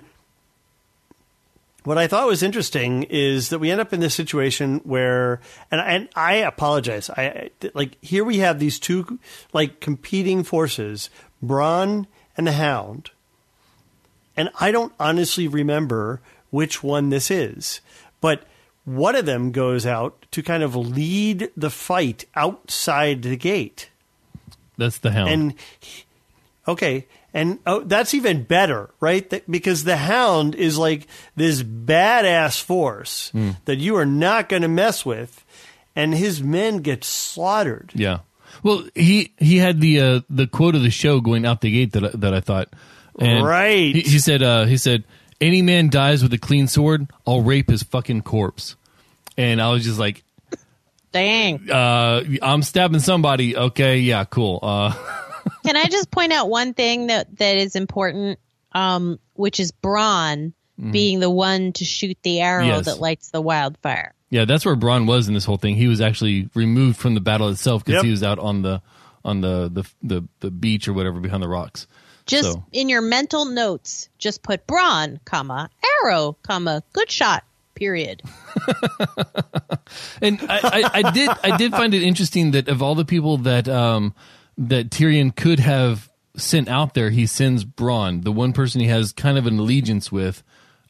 [1.84, 5.40] what I thought was interesting is that we end up in this situation where,
[5.72, 7.24] and and I apologize, I
[7.64, 9.20] I- like here we have these two
[9.54, 11.10] like competing forces,
[11.44, 12.06] Bronn
[12.38, 13.12] and the Hound,
[14.38, 17.82] and I don't honestly remember which one this is,
[18.20, 18.44] but
[18.86, 23.90] one of them goes out to kind of lead the fight outside the gate.
[24.78, 25.30] That's the hound.
[25.30, 25.54] And
[26.68, 29.30] okay, and oh, that's even better, right?
[29.30, 33.32] That, because the Hound is like this badass force
[33.66, 35.46] that you are not going to mess with,
[35.96, 37.92] and his men get slaughtered.
[37.96, 38.20] Yeah.
[38.64, 41.94] Well, he he had the uh, the quote of the show going out the gate
[41.94, 42.70] that I- that I thought.
[43.20, 43.94] And Right.
[43.96, 45.04] He, he said uh, he said
[45.42, 48.76] any man dies with a clean sword, I'll rape his fucking corpse.
[49.38, 50.24] And I was just like,
[51.12, 51.70] Dang.
[51.70, 53.58] uh, I'm stabbing somebody.
[53.58, 54.60] Okay, yeah, cool.
[54.62, 54.94] Uh,
[55.66, 58.40] Can I just point out one thing that that is important,
[58.72, 60.54] um, which is Bronn
[60.92, 62.86] being the one to shoot the arrow Yes.
[62.86, 64.16] that lights the wildfire.
[64.32, 65.76] yeah, that's where Bronn was in this whole thing.
[65.76, 68.06] He was actually removed from the battle itself because Yep.
[68.06, 68.82] he was out on the
[69.24, 71.86] on the, the the the beach or whatever behind the rocks.
[72.26, 75.70] Just So- in your mental notes, just put Bronn, comma
[76.04, 77.44] arrow, comma good shot.
[77.76, 78.22] Period.
[80.22, 83.38] And I, I, I did I did find it interesting that of all the people
[83.40, 84.14] that um
[84.58, 89.12] that Tyrion could have sent out there, he sends Bronn, the one person he has
[89.12, 90.44] kind of an allegiance with,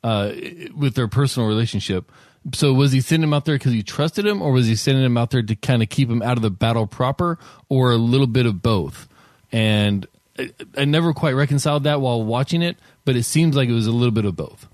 [0.04, 0.34] uh,
[0.76, 2.12] with their personal relationship.
[2.54, 5.04] So was he sending him out there because he trusted him, or was he sending
[5.04, 7.40] him out there to kind of keep him out of the battle proper,
[7.70, 9.08] or a little bit of both?
[9.52, 10.06] And
[10.42, 13.88] I, I never quite reconciled that while watching it, but it seems like it was
[13.88, 14.68] a little bit of both.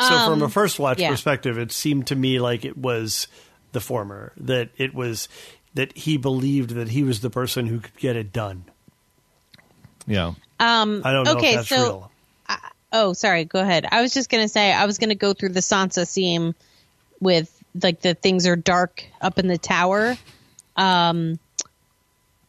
[0.00, 1.10] So from a Um, first watch yeah.
[1.10, 3.28] perspective, it seemed to me like it was
[3.72, 5.28] the former that it was
[5.74, 8.64] that he believed that he was the person who could get it done.
[10.06, 10.34] Yeah.
[10.60, 12.10] Um, I don't know okay, if that's so
[12.48, 12.58] real.
[12.92, 13.86] oh, sorry, go ahead.
[13.90, 16.54] I was just gonna say I was gonna go through the Sansa scene
[17.20, 20.16] with like the things are dark up in the tower,
[20.76, 21.38] um,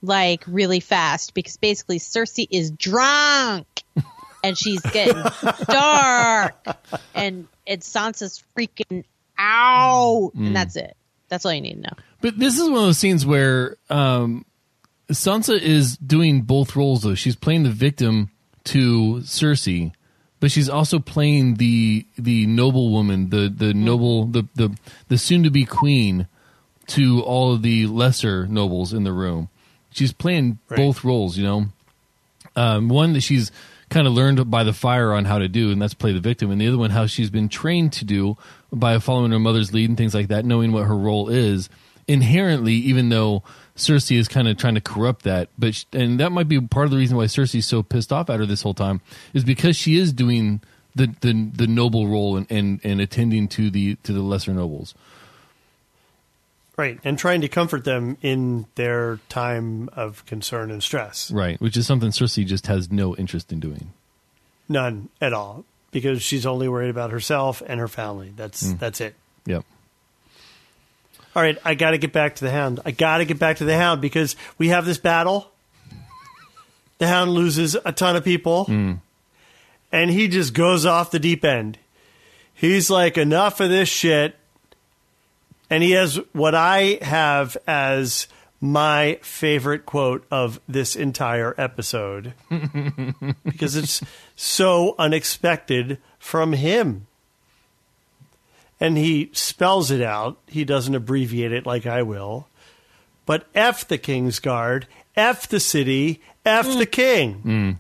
[0.08, 3.84] like really fast because basically Cersei is drunk
[4.44, 5.22] and she's getting
[5.66, 6.66] dark,
[7.14, 9.04] and it's Sansa's freaking
[9.38, 10.96] out, and that's it.
[11.30, 12.04] That's all you need to know.
[12.22, 14.46] But this is one of those scenes where um,
[15.10, 17.04] Sansa is doing both roles.
[17.04, 18.32] Though she's playing the victim
[18.66, 19.92] to Cersei,
[20.40, 24.78] but she's also playing the the noble woman, the the noble, the the
[25.10, 26.28] the soon to be queen
[26.88, 29.50] to all of the lesser nobles in the room.
[29.98, 30.78] She's playing Right.
[30.78, 31.38] both roles.
[31.38, 31.66] You know,
[32.56, 33.52] um, one that she's
[33.90, 36.52] kind of learned by the fire on how to do, and that's play the victim,
[36.52, 38.38] and the other one how she's been trained to do
[38.72, 41.70] by following her mother's lead and things like that, knowing what her role is
[42.08, 42.74] inherently.
[42.74, 43.44] Even though
[43.76, 46.86] Cersei is kind of trying to corrupt that, but sh and that might be part
[46.86, 49.02] of the reason why Cersei's so pissed off at her this whole time
[49.34, 50.62] is because she is doing
[50.96, 54.94] the the, the noble role and, and and attending to the to the lesser nobles.
[56.78, 61.32] Right, and trying to comfort them in their time of concern and stress.
[61.32, 63.94] Right, which is something Cersei just has no interest in doing.
[64.70, 68.32] None at all, because she's only worried about herself and her family.
[68.36, 68.80] That's Mm.
[68.80, 69.16] that's it.
[69.48, 69.66] Yep.
[71.36, 72.80] All right, I got to get back to the Hound.
[72.86, 75.50] I got to get back to the Hound because we have this battle.
[77.00, 78.66] The Hound loses a ton of people,
[79.92, 81.78] and he just goes off the deep end.
[82.54, 84.36] He's like, enough of this shit.
[85.70, 88.28] And he has what I have as
[88.60, 92.34] my favorite quote of this entire episode
[93.44, 94.02] because it's
[94.36, 97.06] so unexpected from him
[98.80, 100.38] and he spells it out.
[100.48, 102.48] He doesn't abbreviate it like I will.
[103.26, 106.92] But F the King's Guard, F the city, F the mm.
[106.92, 107.42] king.
[107.44, 107.78] Mm.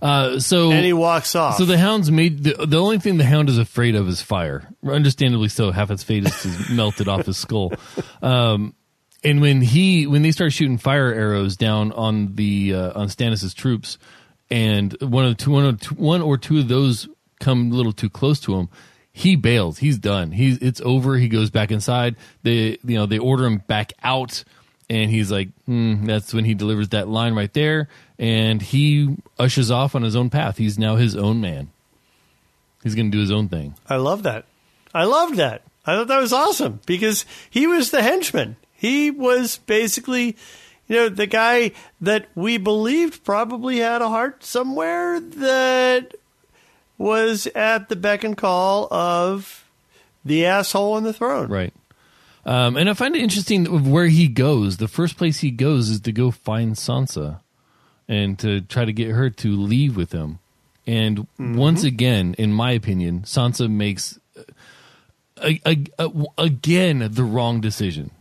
[0.00, 1.56] Uh, so And he walks off.
[1.56, 4.68] So the hound's made the, the only thing the hound is afraid of is fire.
[4.86, 5.70] Understandably so.
[5.70, 7.72] Half its face is melted off his skull.
[8.22, 8.74] Um,
[9.22, 13.54] and when he when they start shooting fire arrows down on the uh, on Stannis's
[13.54, 13.98] troops,
[14.50, 17.08] and one of the two, one or two, one or two of those
[17.40, 18.68] come a little too close to him,
[19.12, 19.78] he bails.
[19.78, 20.30] He's done.
[20.30, 21.16] He's it's over.
[21.16, 22.16] He goes back inside.
[22.42, 24.44] They you know they order him back out,
[24.88, 29.70] and he's like, hmm, that's when he delivers that line right there, and he ushers
[29.70, 30.58] off on his own path.
[30.58, 31.70] He's now his own man.
[32.82, 33.74] He's going to do his own thing.
[33.88, 34.44] I love that.
[34.94, 35.62] I loved that.
[35.84, 38.56] I thought that was awesome because he was the henchman.
[38.72, 40.36] He was basically,
[40.88, 46.14] you know, the guy that we believed probably had a heart somewhere that
[46.98, 49.68] was at the beck and call of
[50.24, 51.48] the asshole on the throne.
[51.48, 51.74] Right.
[52.44, 54.76] Um, and I find it interesting where he goes.
[54.76, 57.40] The first place he goes is to go find Sansa
[58.08, 60.38] and to try to get her to leave with him.
[60.86, 64.42] And once again, in my opinion, Sansa makes uh,
[65.42, 68.12] a, a, a, again the wrong decision.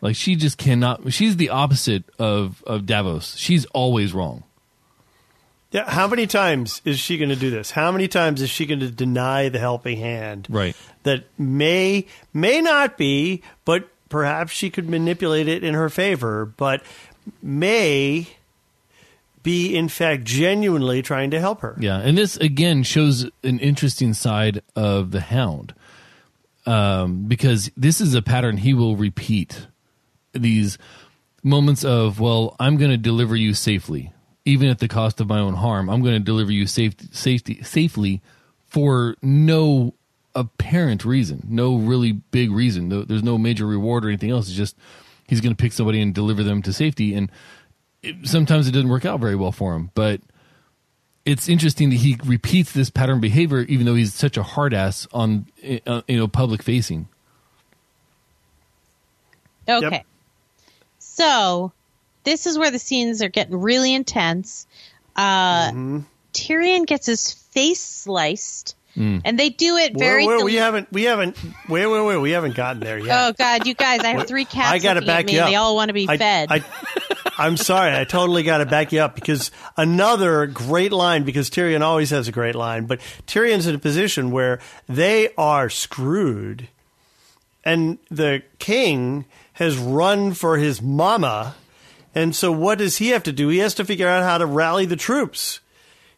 [0.00, 1.12] Like she just cannot.
[1.12, 3.36] She's the opposite of of Davos.
[3.36, 4.44] She's always wrong.
[5.70, 7.72] Yeah, how many times is she going to do this?
[7.72, 10.46] How many times is she going to deny the helping hand?
[10.48, 10.74] Right.
[11.02, 16.82] That may may not be, but perhaps she could manipulate it in her favor, but
[17.42, 18.28] may
[19.42, 21.76] be in fact genuinely trying to help her.
[21.80, 25.74] Yeah, and this again shows an interesting side of the Hound,
[26.66, 29.66] um, because this is a pattern he will repeat.
[30.32, 30.78] These
[31.42, 34.12] moments of, well, I'm going to deliver you safely,
[34.44, 35.88] even at the cost of my own harm.
[35.88, 38.20] I'm going to deliver you safe, safety, safely
[38.66, 39.94] for no
[40.34, 42.90] apparent reason, no really big reason.
[42.90, 44.48] There's no major reward or anything else.
[44.48, 44.76] It's just
[45.26, 47.32] he's going to pick somebody and deliver them to safety, and
[48.08, 50.20] it, sometimes it doesn't work out very well for him, but
[51.24, 55.06] it's interesting that he repeats this pattern behavior even though he's such a hard ass
[55.12, 55.46] on
[55.86, 57.06] uh, you know public facing
[59.68, 59.96] Okay.
[59.96, 60.06] Yep.
[60.98, 61.72] So
[62.24, 64.66] this is where the scenes are getting really intense.
[65.14, 65.98] Uh, Mm-hmm.
[66.32, 69.22] Tyrion gets his face sliced, Mm.
[69.24, 70.26] and they do it Wait, very.
[70.26, 71.36] wait, we haven't we haven't
[71.68, 73.28] wait wait wait we haven't gotten there yet.
[73.28, 74.00] oh God, you guys!
[74.00, 75.48] I have three cats I got to back you up.
[75.48, 76.48] they all want to be I, fed.
[76.50, 76.64] I,
[77.36, 77.94] I'm sorry.
[77.96, 82.26] I totally got to back you up because another great line, because Tyrion always has
[82.26, 86.68] a great line, but Tyrion's in a position where they are screwed
[87.64, 91.54] and the king has run for his mama.
[92.14, 93.48] And so what does he have to do?
[93.48, 95.60] He has to figure out how to rally the troops.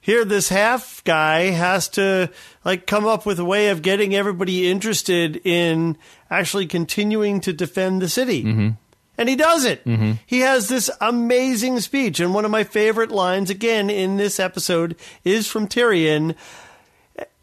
[0.01, 2.31] Here this half guy has to
[2.65, 5.97] like come up with a way of getting everybody interested in
[6.31, 8.45] actually continuing to defend the city.
[8.45, 8.69] Mm-hmm.
[9.19, 9.83] And he does it.
[10.25, 12.21] He has this amazing speech.
[12.21, 16.35] And one of my favorite lines, again, in this episode is from Tyrion,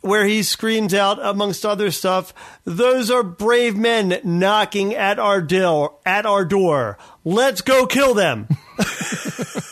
[0.01, 2.33] where he screams out, amongst other stuff,
[2.65, 6.97] those are brave men knocking at our door, at our door.
[7.23, 8.47] Let's go kill them.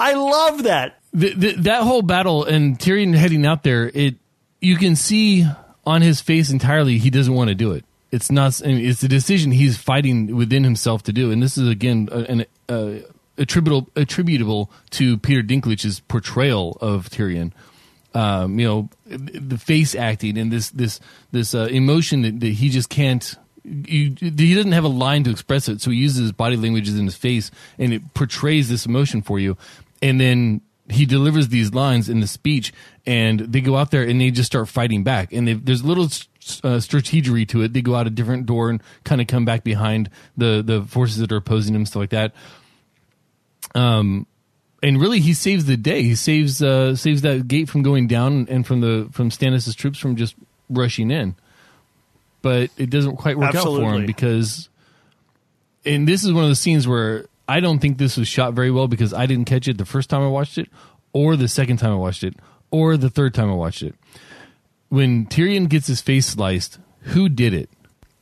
[0.00, 0.98] I love that.
[1.12, 4.16] the, the, that whole battle and Tyrion heading out there, it
[4.60, 5.46] you can see
[5.86, 7.84] on his face entirely he doesn't want to do it.
[8.10, 8.60] It's not.
[8.64, 13.06] It's a decision he's fighting within himself to do, and this is again an uh,
[13.38, 17.52] attributable attributable to Peter Dinklage's portrayal of Tyrion.
[18.12, 20.98] Um, you know, the face acting and this this
[21.30, 23.36] this uh, emotion that, that he just can't.
[23.62, 26.98] You, he doesn't have a line to express it, so he uses his body languages
[26.98, 29.56] in his face, and it portrays this emotion for you.
[30.02, 32.72] And then he delivers these lines in the speech,
[33.06, 35.32] and they go out there and they just start fighting back.
[35.32, 37.72] And there's little uh, strategery to it.
[37.72, 41.18] They go out a different door and kind of come back behind the the forces
[41.18, 42.32] that are opposing him, stuff like that.
[43.74, 44.26] Um,
[44.82, 46.02] and really, he saves the day.
[46.02, 49.98] He saves uh, saves that gate from going down and from the from Stannis' troops
[49.98, 50.34] from just
[50.68, 51.36] rushing in.
[52.42, 54.70] But it doesn't quite work out for him because,
[55.84, 58.70] and this is one of the scenes where I don't think this was shot very
[58.70, 60.68] well because I didn't catch it the first time I watched it,
[61.12, 62.34] or the second time I watched it,
[62.70, 63.94] or the third time I watched it.
[64.88, 66.78] When Tyrion gets his face sliced,
[67.12, 67.68] who did it?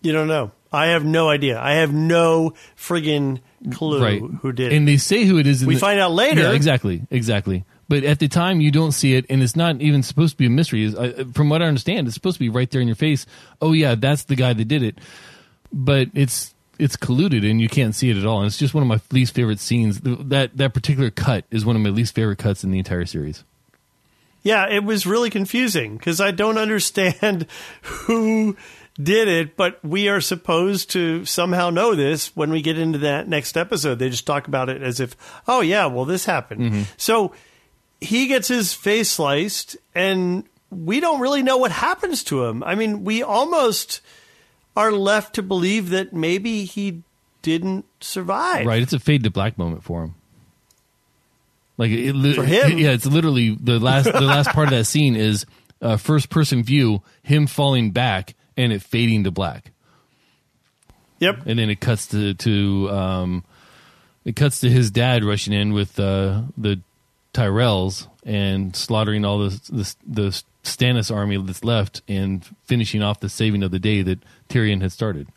[0.02, 0.52] You don't know.
[0.72, 1.58] I have no idea.
[1.60, 3.40] I have no friggin'
[3.72, 4.76] clue right who did it.
[4.76, 6.42] and they say who it is in We the- find out later.
[6.42, 10.04] yeah exactly exactly but at the time you don't see it and it's not even
[10.04, 12.50] supposed to be a mystery Is- uh, from what i understand it's supposed to be
[12.50, 13.26] right there in your face
[13.60, 14.98] oh yeah that's the guy that did it
[15.72, 18.82] but it's it's colluded and you can't see it at all and it's just one
[18.82, 22.38] of my least favorite scenes that that particular cut is one of my least favorite
[22.38, 23.44] cuts in the entire series
[24.42, 27.46] Yeah, it was really confusing because I don't understand
[27.82, 28.56] who
[29.00, 33.28] did it, but we are supposed to somehow know this when we get into that
[33.28, 33.98] next episode.
[33.98, 36.60] They just talk about it as if, oh, yeah, well, this happened.
[36.62, 36.82] Mm-hmm.
[36.96, 37.32] So
[38.00, 42.62] he gets his face sliced, and we don't really know what happens to him.
[42.62, 44.00] I mean, we almost
[44.78, 47.02] are left to believe that maybe he
[47.42, 48.64] didn't survive.
[48.66, 50.14] right it's a fade to black moment for him
[51.76, 52.78] like it, li- For him?
[52.78, 55.46] yeah it's literally the last the last part of that scene is
[55.80, 59.72] uh, first person view him falling back and it fading to black
[61.20, 61.46] Yep.
[61.46, 63.44] and then it cuts to to um,
[64.24, 66.80] it cuts to his dad rushing in with uh, the
[67.34, 73.28] Tyrells and slaughtering all the, the the Stannis army that's left and finishing off the
[73.28, 75.28] saving of the day that Tyrion had started.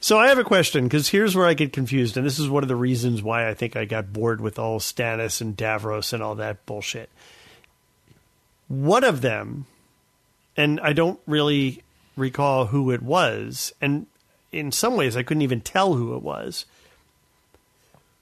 [0.00, 2.64] So I have a question because here's where I get confused, and this is one
[2.64, 6.20] of the reasons why I think I got bored with all Stannis and Davos and
[6.22, 7.08] all that bullshit.
[8.66, 9.66] One of them,
[10.56, 11.82] and I don't really
[12.16, 14.06] recall who it was, and
[14.50, 16.66] in some ways I couldn't even tell who it was.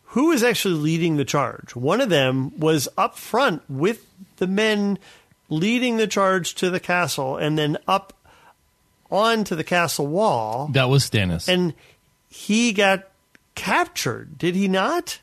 [0.08, 1.74] Who is actually leading the charge?
[1.74, 4.04] One of them was up front with
[4.36, 4.98] the men
[5.48, 8.12] leading the charge to the castle, and then up
[9.10, 11.48] onto the castle wall That was Stannis.
[11.48, 11.74] and
[12.28, 13.08] he got
[13.54, 15.18] captured, did he not?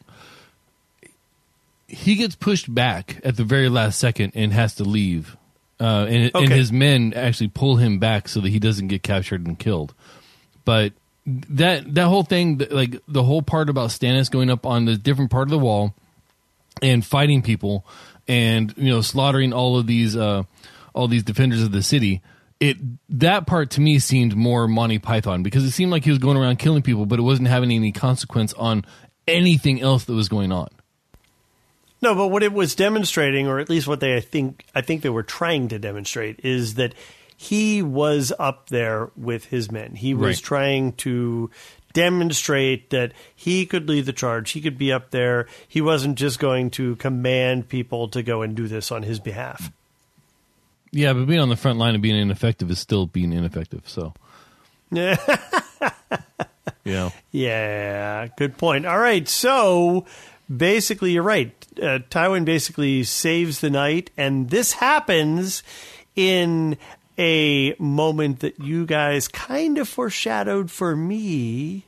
[1.88, 5.38] he gets pushed back at the very last second and has to leave.
[5.80, 9.45] Uh, and, and his men actually pull him back so that he doesn't get captured
[9.45, 9.93] and killed.
[10.65, 10.93] But
[11.26, 15.32] that that whole thing, like the whole part about Stannis going up on the different
[15.32, 15.93] part of the wall
[16.82, 17.86] and fighting people,
[18.28, 20.43] and you know slaughtering all of these uh,
[20.93, 22.21] all these defenders of the city.
[22.60, 22.78] It
[23.10, 26.38] that part to me seemed more Monty Python because it seemed like he was going
[26.38, 28.84] around killing people, but it wasn't having any consequence on
[29.28, 30.70] anything else that was going on.
[32.02, 35.02] No, but what it was demonstrating, or at least what they I think I think
[35.02, 36.93] they were trying to demonstrate, is that
[37.36, 39.96] he was up there with his men.
[39.96, 40.43] He was Right.
[40.43, 41.51] trying to
[41.93, 44.51] demonstrate that he could lead the charge.
[44.51, 45.47] He could be up there.
[45.68, 49.72] He wasn't just going to command people to go and do this on his behalf.
[50.92, 53.84] Yeah, but being on the front line and being ineffective is still being ineffective.
[53.86, 54.14] So,
[54.92, 55.18] Yeah.
[56.86, 58.86] know, Yeah, good point.
[58.86, 60.06] All right, so
[60.56, 61.54] basically, you're right.
[61.78, 65.62] Uh, Tywin basically saves the night, and this happens
[66.16, 66.78] in
[67.18, 71.86] a moment that you guys kind of foreshadowed for me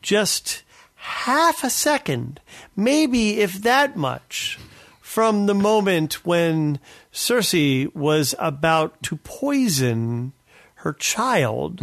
[0.00, 0.62] just
[0.96, 2.40] half a second,
[2.76, 4.58] maybe if that much,
[5.00, 6.78] from the moment when
[7.12, 10.32] Cersei was about to poison
[10.76, 11.80] her child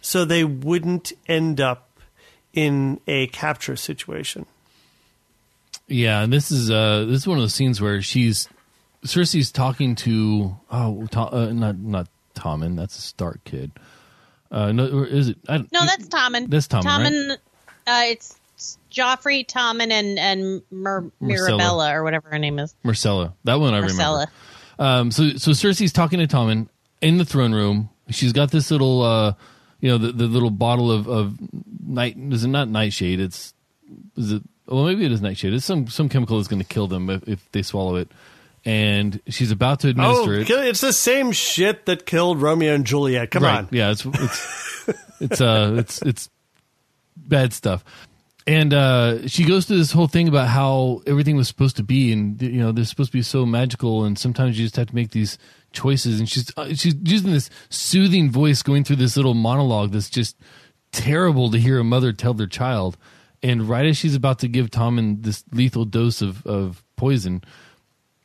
[0.00, 1.88] so they wouldn't end up
[2.52, 4.46] in a capture situation.
[5.88, 8.48] Yeah, and this is uh this is one of those scenes where she's
[9.04, 13.70] Cersei's talking to oh Tom, uh, not not Tommen, that's a Stark kid.
[14.50, 15.38] Uh, no, or is it?
[15.48, 16.48] I, No, that's Tommen.
[16.48, 17.12] That's Tommen, right?
[17.12, 17.30] Tommen.
[17.86, 18.38] Uh, it's
[18.90, 21.48] Joffrey, Tommen, and and Mer- Myrcella.
[21.48, 22.74] Mirabella or whatever her name is.
[22.84, 23.34] Myrcella.
[23.44, 24.26] That one I Myrcella.
[24.26, 24.32] remember.
[24.78, 26.68] Um, so so Cersei's talking to Tommen
[27.00, 27.90] in the throne room.
[28.10, 29.34] She's got this little, uh,
[29.80, 31.36] you know, the, the little bottle of of
[31.86, 32.16] night.
[32.18, 33.20] Is it not nightshade?
[33.20, 33.52] It's
[34.16, 34.42] is it?
[34.66, 35.52] Well, maybe it is nightshade.
[35.54, 38.10] It's some some chemical that's going to kill them if, if they swallow it.
[38.64, 40.50] And she's about to administer Oh, it.
[40.50, 43.30] it's the same shit that killed Romeo and Juliet.
[43.30, 43.58] Come right.
[43.58, 43.68] on.
[43.70, 44.88] Yeah, it's it's
[45.20, 46.30] it's uh it's it's
[47.16, 47.84] bad stuff.
[48.46, 52.12] And uh, she goes through this whole thing about how everything was supposed to be,
[52.12, 54.94] and you know they're supposed to be so magical, and sometimes you just have to
[54.94, 55.36] make these
[55.72, 56.20] choices.
[56.20, 60.36] And she's uh, she's using this soothing voice, going through this little monologue that's just
[60.92, 62.96] terrible to hear a mother tell their child.
[63.42, 67.42] And right as she's about to give Tommen this lethal dose of, of poison,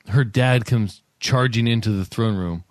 [0.07, 2.63] her dad comes charging into the throne room,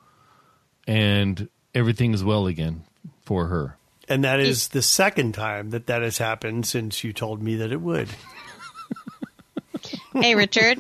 [0.87, 2.85] and everything is well again
[3.23, 3.77] for her.
[4.11, 7.71] And that is the second time that that has happened since you told me that
[7.71, 8.09] it would.
[10.13, 10.79] Hey, Richard.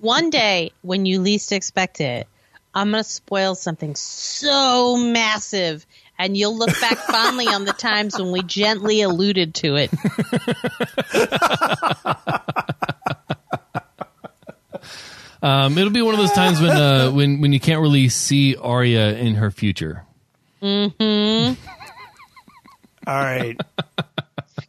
[0.00, 2.26] one day when you least expect it,
[2.72, 5.84] I'm gonna spoil something so massive,
[6.18, 9.90] and you'll look back fondly on the times when we gently alluded to it.
[15.42, 18.56] Um, it'll be one of those times when uh, when when you can't really see
[18.56, 20.04] Arya in her future.
[23.06, 23.58] All right.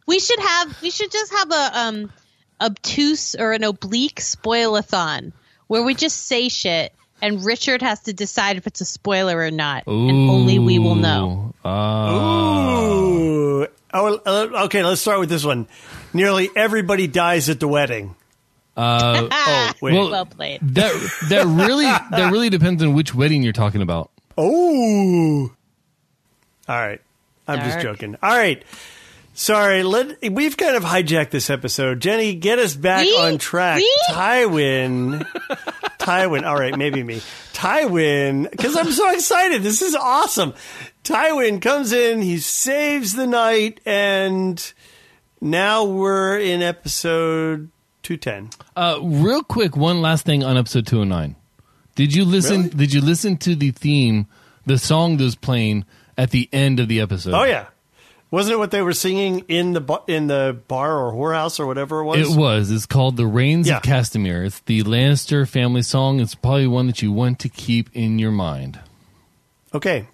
[0.04, 0.82] We should have.
[0.82, 2.12] We should just have a um
[2.60, 5.32] obtuse or an oblique spoilathon
[5.68, 9.50] where we just say shit and Richard has to decide if it's a spoiler or
[9.50, 11.52] not, and only we will know.
[11.54, 11.68] Ooh.
[11.68, 12.80] Ah.
[12.82, 13.66] Ooh.
[13.94, 15.68] Oh, uh, okay, let's start with this one.
[16.12, 18.14] Nearly everybody dies at the wedding.
[18.76, 19.94] Uh, oh, wait.
[19.94, 20.60] well- well played.
[20.74, 20.92] that
[21.28, 24.10] that really that really depends on which wedding you're talking about.
[24.36, 25.52] Oh.
[26.68, 27.00] All right.
[27.48, 28.16] I'm just joking.
[28.22, 28.62] All right.
[29.34, 32.00] Sorry, let we've kind of hijacked this episode.
[32.00, 33.16] Jenny, get us back We?
[33.16, 33.78] on track.
[33.78, 33.98] We?
[34.10, 35.26] Tywin.
[35.98, 36.44] Tywin.
[36.46, 37.22] All right, maybe me.
[37.54, 39.62] Tywin, because I'm so excited.
[39.62, 40.52] This is awesome.
[41.04, 44.72] Tywin comes in, he saves the night, and
[45.40, 47.70] now we're in episode
[48.02, 48.50] 210.
[48.76, 51.36] Uh, real quick, one last thing on episode 209.
[51.94, 52.64] Did you listen?
[52.64, 52.70] Really?
[52.74, 54.26] Did you listen to the theme,
[54.66, 55.84] the song that was playing
[56.18, 57.34] at the end of the episode?
[57.34, 57.66] Oh yeah,
[58.30, 61.66] wasn't it what they were singing in the ba- in the bar or whorehouse or
[61.66, 62.34] whatever it was?
[62.34, 62.70] It was.
[62.70, 63.76] It's called "The Rains Yeah.
[63.78, 66.20] of Castamere." It's the Lannister family song.
[66.20, 68.80] It's probably one that you want to keep in your mind,
[69.74, 70.06] Okay,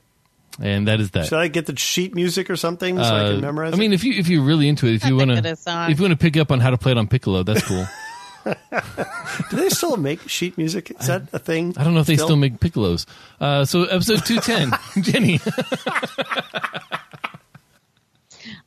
[0.61, 1.27] and that is that.
[1.27, 3.75] should I get the sheet music or something so I Uh, can memorize?
[3.75, 5.91] I mean, if you if you're really into it, if you want good to, song.
[5.91, 7.87] if you want to pick up on how to play it on piccolo, that's cool.
[8.47, 8.59] it.
[9.51, 10.91] do they still make sheet music?
[11.01, 11.75] Is that a thing?
[11.77, 13.07] I don't know if they still make piccolos.
[13.41, 15.41] Uh, so episode two ten, Jenny.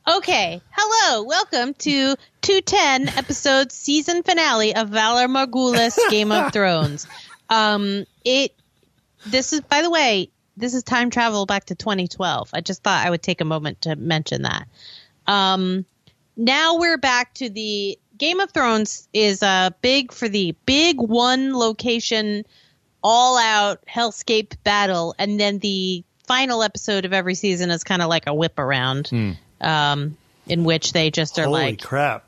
[0.08, 7.08] Okay, hello, welcome to 210 episode season finale of Valar Morghulis Game of Thrones.
[7.50, 8.54] Um, it
[9.28, 12.50] this is by the way, this is time travel back to 2012.
[12.52, 14.68] I just thought I would take a moment to mention that.
[15.28, 15.86] Um,
[16.36, 21.56] now we're back to the Game of Thrones is uh, big for the big one
[21.56, 22.46] location
[23.04, 28.10] all out hellscape battle and then the final episode of every season is kind of
[28.10, 29.10] like a whip around
[29.60, 30.16] um,
[30.46, 32.24] in which they just are Holy like crap!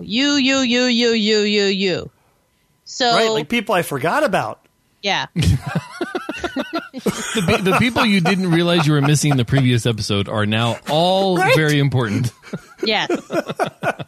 [0.00, 2.10] you you you you you you you
[2.84, 4.64] so Right, like people I forgot about.
[5.02, 5.26] yeah
[7.10, 10.46] the, pe- the people you didn't realize you were missing in the previous episode are
[10.46, 11.54] now all Right.
[11.56, 12.32] very important.
[12.84, 13.10] yes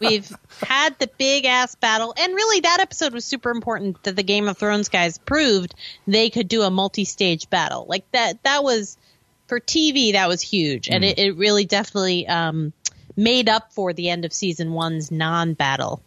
[0.01, 0.31] we've
[0.63, 4.49] had the big ass battle and really that episode was super important that the game
[4.49, 5.75] of thrones guys proved
[6.07, 8.97] they could do a multi-stage battle like that that was
[9.49, 12.73] for tv that was huge and it, it really definitely um,
[13.17, 16.01] made up for the end of season one's non-battle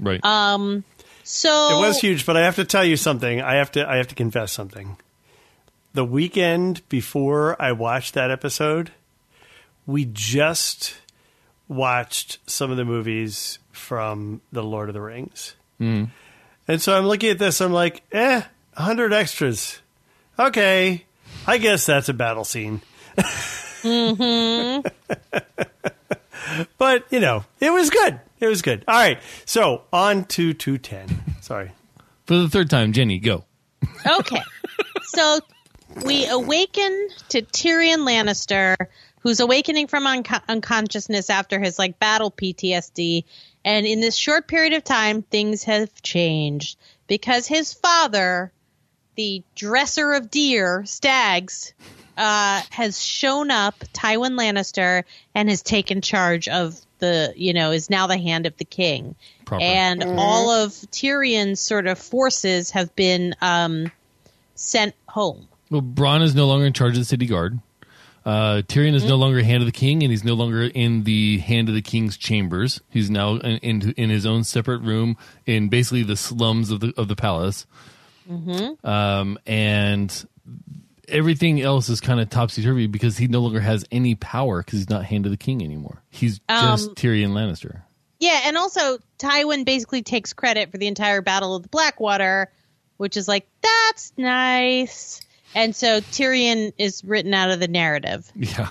[0.00, 0.24] Right.
[0.24, 0.84] um
[1.24, 3.42] so It was huge, but I have to tell you something.
[3.42, 4.96] I have to I have to confess something.
[5.98, 8.92] The weekend before I watched that episode,
[9.84, 10.94] we just
[11.66, 15.56] watched some of the movies from The Lord of the Rings.
[16.68, 18.42] And so I'm looking at this, I'm like, eh,
[18.74, 19.80] 100 extras.
[20.38, 21.04] Okay,
[21.48, 22.80] I guess that's a battle scene.
[26.78, 28.20] but, you know, it was good.
[28.38, 28.84] It was good.
[28.86, 31.40] All right, so on to 210.
[31.40, 31.72] Sorry.
[32.26, 33.46] For the third time, Jenny, go.
[34.06, 34.42] Okay.
[35.02, 35.40] so
[36.04, 38.76] we awaken to Tyrion Lannister,
[39.20, 43.24] who's awakening from unco- unconsciousness after his like battle PTSD,
[43.64, 48.52] And in this short period of time, things have changed because his father,
[49.16, 51.72] the dresser of deer, stags,
[52.16, 57.90] uh, has shown up, Tywin Lannister, and has taken charge of the, you know, is
[57.90, 59.14] now the hand of the king.
[59.44, 59.62] Proper.
[59.62, 63.92] And all of Tyrion's sort of forces have been um,
[64.54, 65.48] sent home.
[65.70, 67.58] Well, Bronn is no longer in charge of the city guard.
[68.24, 71.38] Uh, Tyrion is no longer hand of the king, and he's no longer in the
[71.38, 72.80] hand of the king's chambers.
[72.90, 75.16] He's now in in, in his own separate room
[75.46, 77.66] in basically the slums of the of the palace.
[78.84, 80.28] Um, and
[81.08, 84.80] everything else is kind of topsy turvy because he no longer has any power because
[84.80, 86.02] he's not hand of the king anymore.
[86.10, 87.82] He's just Um, Tyrion Lannister.
[88.20, 92.50] Yeah, and also Tywin basically takes credit for the entire Battle of the Blackwater,
[92.98, 95.20] which is like that's nice.
[95.54, 98.70] And so Tyrion is written out of the narrative, Yeah.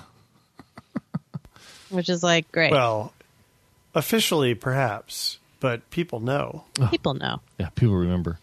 [1.90, 2.70] which is like great.
[2.70, 3.12] Well,
[3.94, 6.64] officially, perhaps, but people know.
[6.90, 7.40] People know.
[7.58, 7.70] Yeah.
[7.70, 8.38] People remember.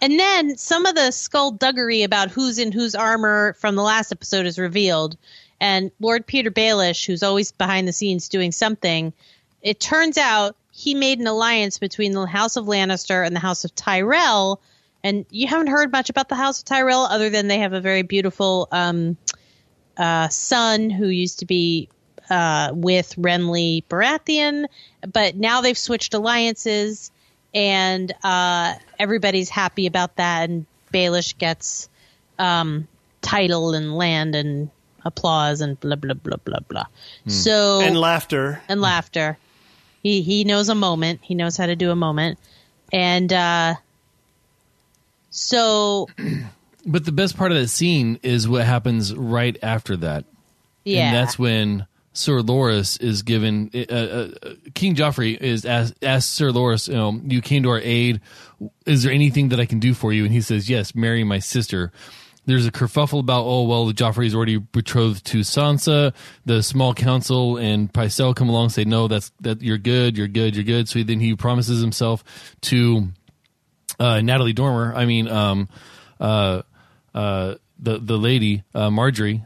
[0.00, 4.46] And then some of the skullduggery about who's in whose armor from the last episode
[4.46, 5.16] is revealed.
[5.60, 9.12] And Lord Petyr Baelish, who's always behind the scenes doing something,
[9.60, 13.64] it turns out he made an alliance between the House of Lannister and the House
[13.64, 14.60] of Tyrell.
[15.04, 17.80] And you haven't heard much about the House of Tyrell other than they have a
[17.80, 19.16] very beautiful um,
[19.96, 21.88] uh, son who used to be
[22.28, 24.66] uh, with Renly Baratheon,
[25.12, 27.10] but now they've switched alliances,
[27.54, 30.50] and uh, everybody's happy about that.
[30.50, 31.88] And Baelish gets
[32.38, 32.86] um,
[33.22, 34.70] title and land and
[35.04, 36.84] applause and blah blah blah blah blah.
[37.28, 38.60] So And laughter.
[38.68, 39.38] and laughter.
[40.02, 41.20] He he knows a moment.
[41.22, 42.38] He knows how to do a moment,
[42.92, 43.74] and uh,
[45.38, 46.08] so
[46.88, 50.24] But the best part of that scene is what happens right after that.
[50.84, 53.70] yeah, And that's when Sir Loras is given.
[53.74, 54.28] Uh, uh,
[54.74, 58.20] King Joffrey is asked, asked Sir Loras, you know, you came to our aid.
[58.86, 60.24] Is there anything that I can do for you?
[60.24, 61.92] And he says, yes, marry my sister.
[62.46, 66.14] There's a kerfuffle about, oh, well, Joffrey is already betrothed to Sansa.
[66.46, 70.28] The small council and Pycelle come along and say, no, that's, that you're good, you're
[70.28, 70.88] good, you're good.
[70.88, 72.24] So then he promises himself
[72.62, 73.08] to
[73.98, 74.94] uh, Natalie Dormer.
[74.94, 75.68] I mean, um,
[76.20, 76.62] uh,
[77.14, 79.42] uh, the the lady uh, Margaery,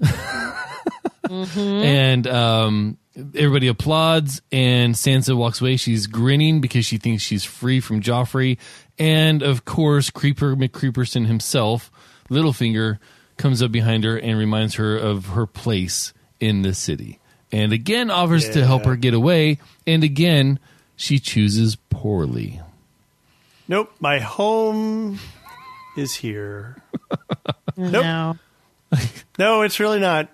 [1.30, 4.42] and um, everybody applauds.
[4.50, 5.76] And Sansa walks away.
[5.76, 8.59] She's grinning because she thinks she's free from Joffrey.
[8.98, 11.90] And of course, Creeper McCreeperson himself,
[12.30, 12.98] Littlefinger,
[13.36, 17.18] comes up behind her and reminds her of her place in the city.
[17.50, 19.59] And again, offers to help her get away.
[19.86, 20.59] And again,
[20.96, 22.61] she chooses poorly.
[23.73, 25.18] Nope, my home
[25.97, 26.77] is here.
[27.75, 28.05] Nope.
[28.05, 28.37] no.
[29.39, 30.29] No, it's really not.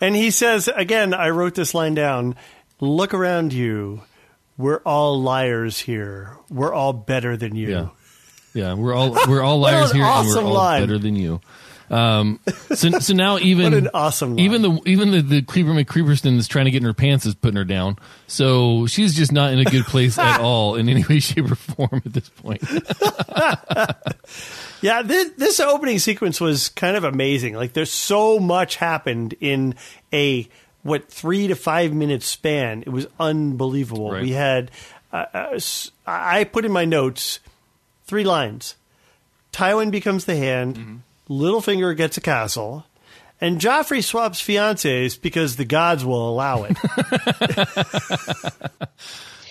[0.00, 2.34] And he says, again, I wrote this line down
[2.80, 4.02] look around you.
[4.58, 6.36] We're all liars here.
[6.50, 7.68] We're all better than you.
[7.70, 7.88] Yeah,
[8.52, 8.74] yeah.
[8.74, 10.82] We're all we're all liars an here, and we're all line.
[10.82, 11.40] better than you.
[11.88, 12.40] Um,
[12.74, 14.38] so so now even What an awesome line.
[14.40, 17.34] even the even the, the creeper McCreeperston that's trying to get in her pants is
[17.34, 17.96] putting her down.
[18.26, 21.54] So she's just not in a good place at all in any way, shape, or
[21.54, 22.62] form at this point.
[24.82, 27.54] Yeah, this, this opening sequence was kind of amazing.
[27.54, 29.74] Like, there's so much happened in
[30.12, 30.46] a
[30.82, 32.82] what three to five minute span.
[32.82, 34.12] It was unbelievable.
[34.12, 34.22] Right.
[34.22, 34.70] We had,
[35.12, 35.60] uh, uh,
[36.06, 37.40] I put in my notes
[38.04, 38.76] three lines.
[39.52, 41.02] Tywin becomes the hand.
[41.28, 42.84] Littlefinger gets a castle.
[43.40, 46.76] And Joffrey swaps fiancés because the gods will allow it.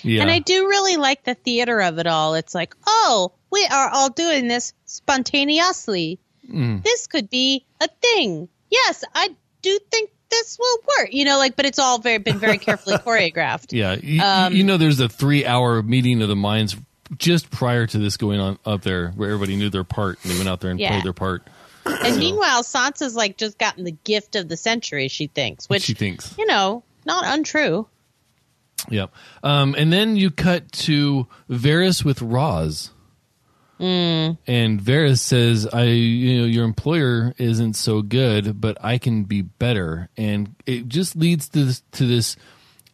[0.08, 2.36] Yeah, And I do really like the theater of it all.
[2.36, 6.20] It's like, oh, we are all doing this spontaneously.
[6.48, 6.84] Mm.
[6.84, 8.48] This could be a thing.
[8.70, 9.30] Yes, I
[9.64, 11.10] do think this will work.
[11.12, 13.74] You know, like, but it's all very been very carefully choreographed.
[13.74, 13.96] yeah.
[13.96, 16.76] You, Um, you know, there's a three hour meeting of the minds
[17.18, 20.38] just prior to this going on up there, where everybody knew their part and they
[20.38, 20.92] went out there and Yeah.
[20.92, 21.48] played their part.
[21.86, 25.08] And meanwhile, Sansa's like just gotten the gift of the century.
[25.08, 26.36] She thinks, which she thinks.
[26.38, 27.88] you know, not untrue.
[28.90, 29.12] Yep.
[29.44, 32.92] Um, and then you cut to Varys with Ros.
[33.78, 34.38] And
[34.82, 40.10] Varys says, "I, you know, your employer isn't so good, but I can be better."
[40.16, 42.38] And it just leads to this, to this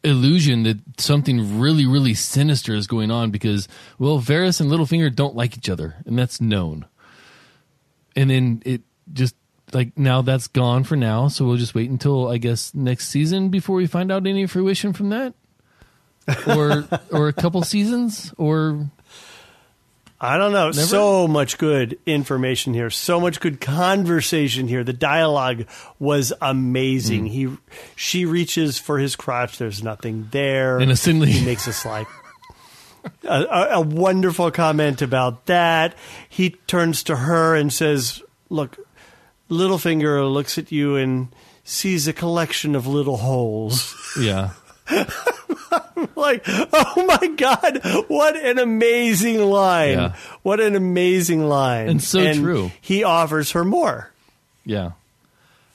[0.04, 3.68] illusion that something really, really sinister is going on because,
[4.00, 6.86] well, Varys and Littlefinger don't like each other, and that's known.
[8.16, 8.82] And then it
[9.14, 9.36] just
[9.74, 13.49] like now that's gone for now, so we'll just wait until I guess next season
[13.49, 15.34] before we find out any fruition from that
[16.47, 18.89] or or a couple seasons or
[20.24, 20.66] I don't know.
[20.66, 20.74] Never?
[20.74, 22.91] So much good information here.
[22.91, 24.84] So much good conversation here.
[24.84, 25.66] The dialogue
[25.97, 27.22] was amazing.
[27.22, 27.26] Hmm.
[27.32, 27.57] He,
[27.95, 29.57] she reaches for his crotch.
[29.57, 30.78] There's nothing there.
[30.78, 32.05] And suddenly- he makes a slide.
[33.24, 35.95] A, a, wonderful comment about that.
[36.28, 38.78] He turns to her and says, "Look,
[39.49, 41.30] Littlefinger looks at you and
[41.64, 44.52] sees a collection of little holes." Yeah.
[46.16, 49.97] like, oh my god, what an amazing line!
[49.97, 50.16] Yeah.
[50.43, 52.72] What an amazing line, And so true.
[52.82, 54.12] He offers her more.
[54.66, 54.91] Yeah.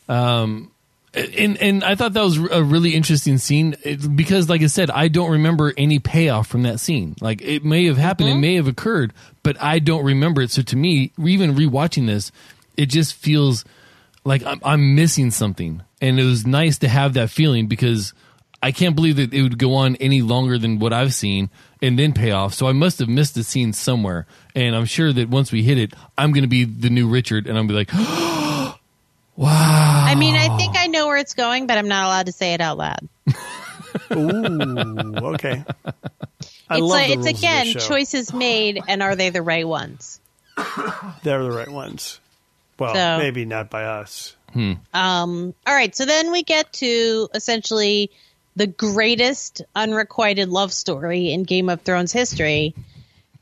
[0.09, 0.71] Um,
[1.17, 3.75] and and I thought that was a really interesting scene
[4.15, 7.17] because, like I said, I don't remember any payoff from that scene.
[7.21, 8.41] Like it may have happened, it mm-hmm.
[8.43, 10.51] may have occurred, but I don't remember it.
[10.51, 12.33] So to me, even rewatching this,
[12.77, 13.65] it just feels
[14.25, 18.13] like I'm, I'm missing something, and it was nice to have that feeling because
[18.63, 21.49] I can't believe that it would go on any longer than what I've seen
[21.81, 22.53] and then pay off.
[22.53, 25.79] So I must have missed the scene somewhere, and I'm sure that once we hit
[25.79, 28.27] it, I'm going to be the new Richard, and I'm gonna be like.
[28.29, 28.36] Oh,
[29.39, 32.55] I mean, I think I know where it's going, but I'm not allowed to say
[32.55, 33.09] it out loud.
[34.13, 35.65] Ooh, okay.
[36.69, 37.89] I it's love like the it's rules again this show.
[37.89, 40.21] choices made, and are they the right ones?
[41.23, 42.21] They're the right ones.
[42.79, 44.35] Well, So- maybe not by us.
[44.95, 48.11] Um, all right, so then we get to essentially
[48.55, 52.75] the greatest unrequited love story in Game of Thrones history: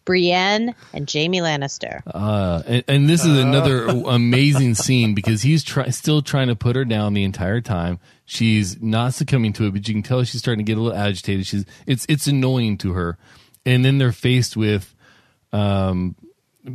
[0.04, 2.02] Brienne and Jaime Lannister.
[2.06, 6.76] Uh, and, and this is another amazing scene because he's try, still trying to put
[6.76, 7.98] her down the entire time.
[8.26, 10.98] She's not succumbing to it, but you can tell she's starting to get a little
[10.98, 11.46] agitated.
[11.46, 13.18] She's it's it's annoying to her,
[13.66, 14.94] and then they're faced with,
[15.52, 16.14] um,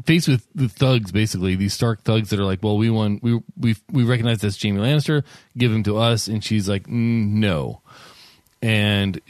[0.06, 3.40] faced with the thugs basically these Stark thugs that are like, well, we want we
[3.58, 5.24] we we recognize that's Jaime Lannister,
[5.58, 7.82] give him to us, and she's like, mm, no,
[8.62, 9.22] and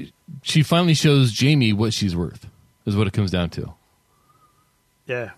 [0.41, 2.47] she finally shows Jaime what she's worth.
[2.85, 3.73] Is what it comes down to.
[5.09, 5.31] Yeah.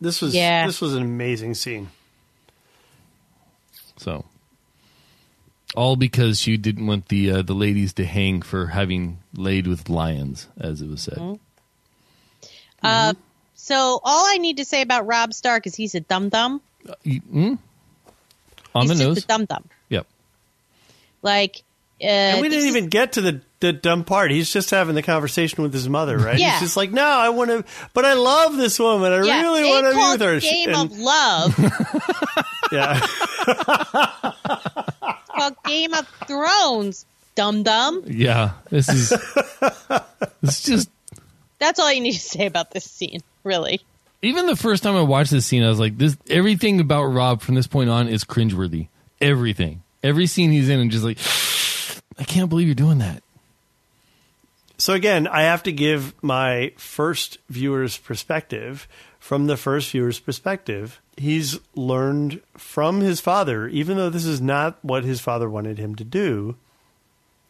[0.00, 0.66] This was Yeah.
[0.66, 1.88] this was an amazing scene.
[3.96, 4.24] So,
[5.74, 9.88] all because she didn't want the uh, the ladies to hang for having laid with
[9.88, 11.18] lions, as it was said.
[11.18, 11.34] Mm-hmm.
[12.82, 13.14] Uh,
[13.54, 16.60] so all I need to say about Robb Stark is he's a dum dum.
[17.04, 17.58] You- mm?
[18.74, 19.18] On he's the just nose.
[19.24, 19.64] a dum dum.
[19.88, 20.06] Yep.
[21.22, 21.62] Like,
[22.00, 24.30] uh, And we didn't is- even get to the, the dumb part.
[24.30, 26.38] He's just having the conversation with his mother, right?
[26.38, 26.50] Yeah.
[26.52, 29.10] He's just like, no, I want to, but I love this woman.
[29.12, 30.40] I Yeah, really want to be call with her.
[30.40, 31.58] Game And- of Love.
[32.72, 33.00] yeah.
[35.36, 37.06] called Game of Thrones.
[37.34, 38.02] Dum dum.
[38.06, 38.52] Yeah.
[38.70, 39.12] This is.
[40.42, 40.90] it's just.
[41.58, 43.80] That's all you need to say about this scene, really.
[44.20, 47.40] Even the first time I watched this scene, I was like, "This everything about Robb
[47.40, 48.88] from this point on is cringeworthy.
[49.20, 51.18] Everything, every scene he's in, and just like,
[52.18, 53.22] I can't believe you're doing that."
[54.82, 58.88] So again, I have to give my first viewer's perspective.
[59.20, 64.80] From the first viewer's perspective, he's learned from his father, even though this is not
[64.82, 66.56] what his father wanted him to do.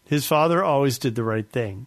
[0.04, 1.86] His father always did the right thing.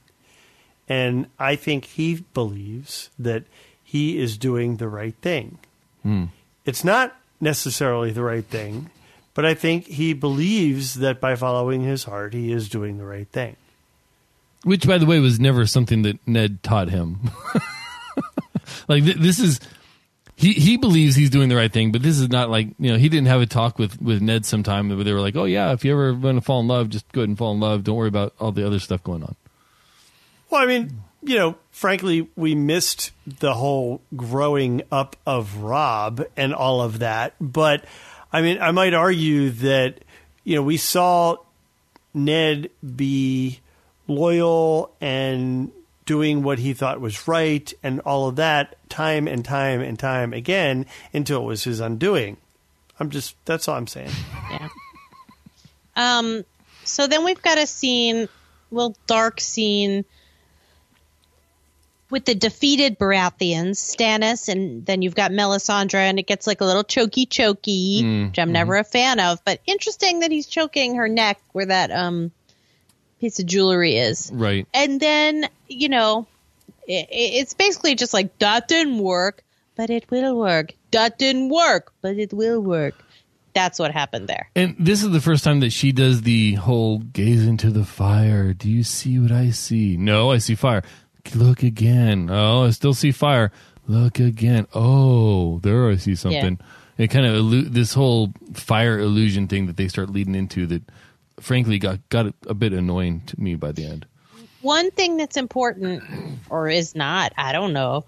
[0.89, 3.43] And I think he believes that
[3.84, 5.60] he is doing the right thing.
[6.02, 6.26] Hmm.
[6.66, 8.89] It's not necessarily the right thing,
[9.36, 13.28] but I think he believes that by following his heart, he is doing the right
[13.28, 13.58] thing.
[14.66, 17.20] Which, by the way, was never something that Ned taught him.
[18.88, 19.59] like th- this is,
[20.36, 22.97] he he believes he's doing the right thing, but this is not like you know
[22.97, 25.72] he didn't have a talk with with Ned sometime where they were like, oh yeah,
[25.72, 27.84] if you ever want to fall in love, just go ahead and fall in love.
[27.84, 29.36] Don't worry about all the other stuff going on.
[30.49, 36.55] Well, I mean, you know, frankly, we missed the whole growing up of Robb and
[36.55, 37.36] all of that.
[37.39, 37.86] But
[38.34, 39.99] I mean, I might argue that,
[40.43, 41.38] you know, we saw
[42.16, 43.59] Ned be
[44.08, 45.72] loyal and
[46.06, 50.34] doing what he thought was right and all of that time and time and time
[50.34, 52.38] again until it was his undoing.
[52.99, 54.12] I'm just, that's all I'm saying.
[54.51, 54.70] Yeah.
[55.95, 56.43] Um.
[56.84, 58.30] So then we've got a scene,
[58.70, 60.06] little dark scene
[62.10, 66.66] with the defeated Baratheons, Stannis, and then you've got Melisandre, and it gets like a
[66.66, 69.43] little choky choky, which I'm never a fan of.
[69.43, 72.32] But interesting that he's choking her neck where that um
[73.20, 74.30] piece of jewelry is.
[74.34, 74.68] Right.
[74.74, 76.28] And then, you know,
[76.88, 79.43] i it's basically just like, that didn't work,
[79.76, 80.74] but it will work.
[80.91, 82.95] That didn't work, but it will work.
[83.53, 84.49] That's what happened there.
[84.55, 88.53] And this is the first time that she does the whole gaze into the fire.
[88.53, 89.95] Do you see what I see?
[89.95, 90.84] No, I see fire.
[91.34, 92.30] Look again.
[92.30, 93.51] Oh, I still see fire.
[93.88, 94.68] Look again.
[94.74, 96.59] Oh, there I see something.
[96.97, 100.84] It kind of illu- this whole fire illusion thing that they start leading into that,
[101.39, 104.05] frankly, got got a bit annoying to me by the end.
[104.61, 106.03] One thing that's important,
[106.49, 108.05] or is not, I don't know,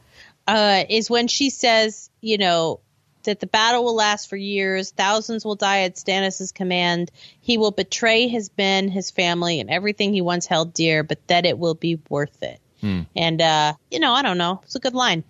[0.47, 2.79] uh, is when she says, you know,
[3.23, 7.11] that the battle will last for years, thousands will die at Stannis' command.
[7.41, 11.45] He will betray his men, his family, and everything he once held dear, but that
[11.45, 12.59] it will be worth it.
[13.15, 14.61] And uh, you know, I don't know.
[14.63, 15.23] It's a good line.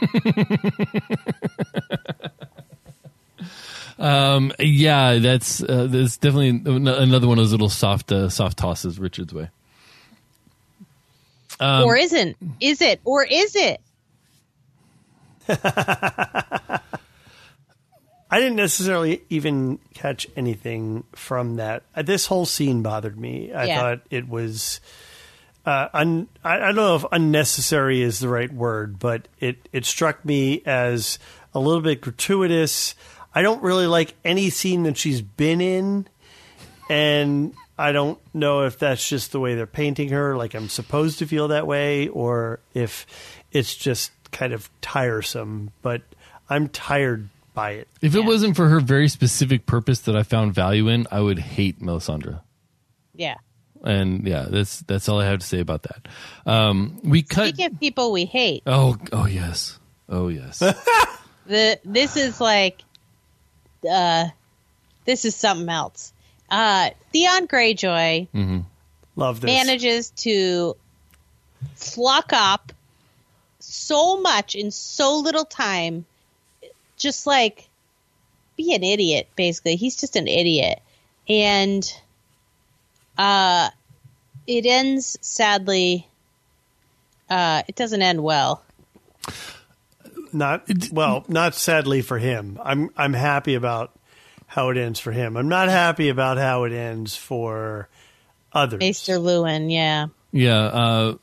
[4.00, 8.98] Um, yeah, that's uh, that's definitely another one of those little soft uh, soft tosses
[8.98, 9.50] Richard's way.
[11.60, 12.36] Um, or isn't?
[12.60, 13.00] Is it?
[13.04, 13.80] Or is it?
[18.32, 21.82] I didn't necessarily even catch anything from that.
[21.94, 23.52] Uh, This whole scene bothered me.
[23.52, 23.78] I Yeah.
[23.80, 24.80] thought it was.
[25.66, 29.84] Uh, un, I, I don't know if unnecessary is the right word, but it, it
[29.84, 31.18] struck me as
[31.52, 32.94] a little bit gratuitous.
[33.34, 36.06] I don't really like any scene that she's been in,
[36.88, 41.18] and I don't know if that's just the way they're painting her, like I'm supposed
[41.20, 43.06] to feel that way, or if
[43.52, 45.70] it's just kind of tiresome.
[45.82, 46.02] But
[46.48, 47.88] I'm tired by it.
[48.02, 48.26] If it Yeah.
[48.26, 52.40] wasn't for her very specific purpose that I found value in, I would hate Melisandre.
[53.14, 53.36] Yeah.
[53.82, 56.06] And yeah, that's that's all I have to say about that.
[56.44, 57.48] Um, we cut.
[57.48, 59.78] Speaking of people we hate, Oh, oh yes,
[60.08, 60.58] oh yes.
[61.46, 62.82] the this is like,
[63.88, 64.26] uh,
[65.04, 66.12] this is something else.
[66.50, 68.64] Uh, Theon Greyjoy
[69.16, 69.48] Love this.
[69.48, 70.76] manages to
[71.74, 72.72] flock up
[73.58, 76.06] so much in so little time.
[76.96, 77.68] Just like
[78.56, 79.76] be an idiot, basically.
[79.76, 80.80] He's just an idiot.
[81.28, 81.90] And
[83.16, 83.70] uh
[84.46, 86.06] it ends sadly
[87.28, 88.62] uh it doesn't end well.
[90.32, 92.58] Not well, not sadly for him.
[92.62, 93.92] I'm I'm happy about
[94.46, 95.36] how it ends for him.
[95.36, 97.88] I'm not happy about how it ends for
[98.52, 98.80] others.
[98.80, 100.06] Maester Luwin, yeah.
[100.32, 100.58] yeah.
[100.64, 101.14] Uh,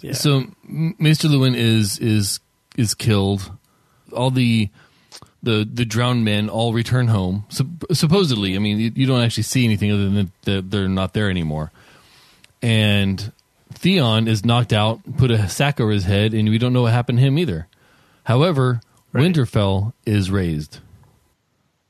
[0.00, 0.12] Yeah.
[0.14, 2.40] So M- Maester Luwin is is
[2.76, 3.50] is killed.
[4.12, 4.68] All the
[5.42, 7.44] the the drowned men all return home.
[7.48, 11.14] Sup- supposedly, I mean, you, you don't actually see anything other than that they're not
[11.14, 11.70] there anymore.
[12.60, 13.32] And
[13.74, 16.92] Theon is knocked out, put a sack over his head, and we don't know what
[16.92, 17.66] happened to him either.
[18.24, 18.80] However,
[19.12, 19.24] Right.
[19.24, 20.78] Winterfell is razed,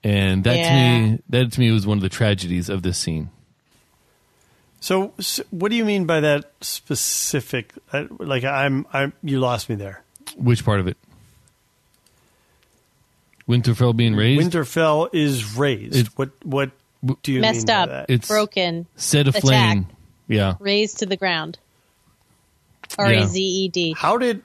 [0.03, 0.69] and that Yeah.
[0.69, 0.75] to
[1.13, 3.31] me, that to me was one of the tragedies of this scene.
[4.81, 7.73] So, s what do you mean by that specific?
[7.93, 9.13] Uh, like, I'm, I'm.
[9.23, 10.03] You lost me there.
[10.37, 10.97] Which part of it?
[13.49, 14.51] Winterfell being razed.
[14.53, 15.97] Winterfell is razed.
[15.97, 16.31] It- what?
[16.45, 16.71] What
[17.23, 18.11] do you Messed mean up, by that?
[18.11, 19.43] It's- broken, set Attack.
[19.45, 19.87] aflame.
[20.29, 20.55] Yeah.
[20.61, 21.59] Razed to the ground.
[22.99, 23.95] R A Z E D.
[23.97, 24.43] How did?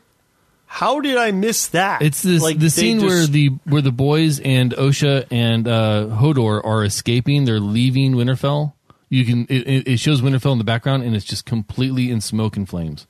[0.69, 2.01] How did I miss that?
[2.01, 6.07] It's this Like, the scene just- where the where the boys and Osha and uh,
[6.11, 7.45] Hodor are escaping.
[7.45, 8.73] They're leaving Winterfell.
[9.09, 12.57] You can it, it shows Winterfell in the background, and it's just completely in smoke
[12.57, 13.07] and flames.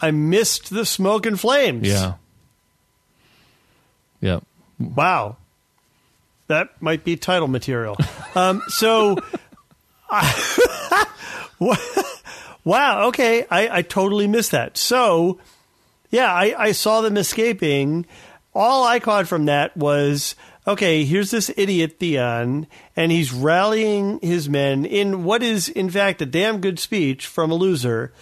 [0.00, 1.86] I missed the smoke and flames.
[1.86, 2.14] Yeah.
[4.20, 4.40] Yeah.
[4.80, 5.36] Wow.
[6.48, 7.96] That might be title material.
[8.34, 9.16] um, so,
[10.10, 11.06] I,
[12.64, 13.08] wow.
[13.08, 13.46] Okay.
[13.50, 14.76] I, I totally missed that.
[14.76, 15.38] So,
[16.10, 18.06] yeah, I, I saw them escaping.
[18.54, 20.34] All I caught from that was
[20.66, 26.22] okay, here's this idiot Theon, and he's rallying his men in what is, in fact,
[26.22, 28.12] a damn good speech from a loser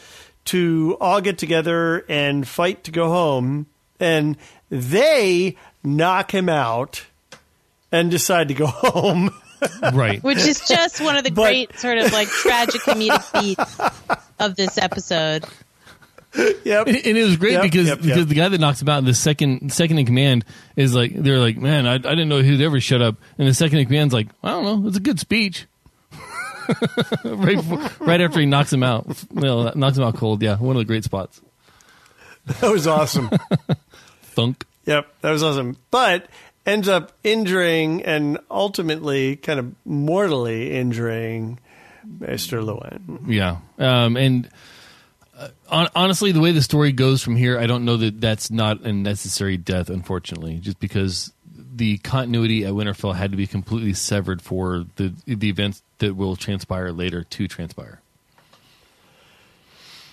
[0.46, 3.66] to all get together and fight to go home.
[3.98, 4.36] And
[4.70, 7.04] they knock him out
[7.92, 9.30] and decide to go home.
[9.92, 10.22] Right.
[10.22, 13.80] Which is just one of the But- great sort of like tragic comedic beats
[14.38, 15.44] of this episode.
[16.64, 16.86] yep.
[16.86, 18.06] And, and it was great Yep, because yep, yep.
[18.06, 20.44] because the guy that knocks him out, the second second in command,
[20.76, 23.54] is like they're like, man, I, I didn't know who'd ever shut up, and the
[23.54, 25.66] second in command's like, I don't know, it's a good speech.
[27.24, 30.40] right, before, right after he knocks him out, well, knocks him out cold.
[30.40, 31.40] Yeah, one of the great spots.
[32.46, 33.28] That was awesome.
[34.22, 34.64] Thunk.
[34.86, 35.76] Yep, that was awesome.
[35.90, 36.26] But
[36.70, 41.58] ends up injuring and ultimately kind of mortally injuring
[42.18, 42.62] Mr.
[42.64, 43.20] Luwin.
[43.26, 44.48] Yeah, um, and
[45.36, 48.50] uh, hon- honestly, the way the story goes from here, I don't know that that's
[48.50, 49.90] not a necessary death.
[49.90, 51.32] Unfortunately, just because
[51.74, 56.36] the continuity at Winterfell had to be completely severed for the the events that will
[56.36, 58.00] transpire later to transpire.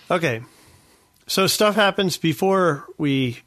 [0.09, 0.41] Okay,
[1.27, 3.41] so stuff happens before we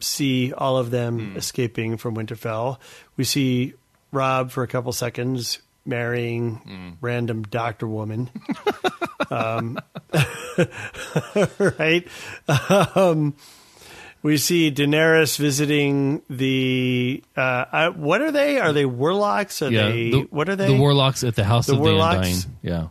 [0.00, 2.78] see all of them escaping from Winterfell.
[3.16, 3.74] We see
[4.12, 8.30] Robb for a couple seconds marrying random doctor woman.
[9.30, 9.78] um,
[11.78, 12.06] right?
[12.94, 13.34] Um,
[14.22, 17.22] we see Daenerys visiting the.
[17.36, 18.58] Uh, uh, what are they?
[18.58, 19.62] Are they warlocks?
[19.62, 20.10] Are yeah, they?
[20.10, 20.66] the, what are they?
[20.66, 22.14] The warlocks at the House The of warlocks?
[22.14, 22.90] the Undying.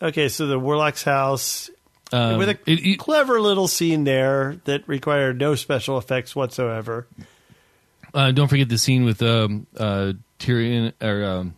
[0.00, 1.70] Yeah, okay, so the warlocks' house
[2.12, 7.06] um, with a it- it- clever little scene there that required no special effects whatsoever.
[8.14, 11.54] Uh, don't forget the scene with um, uh, Tyrion or um,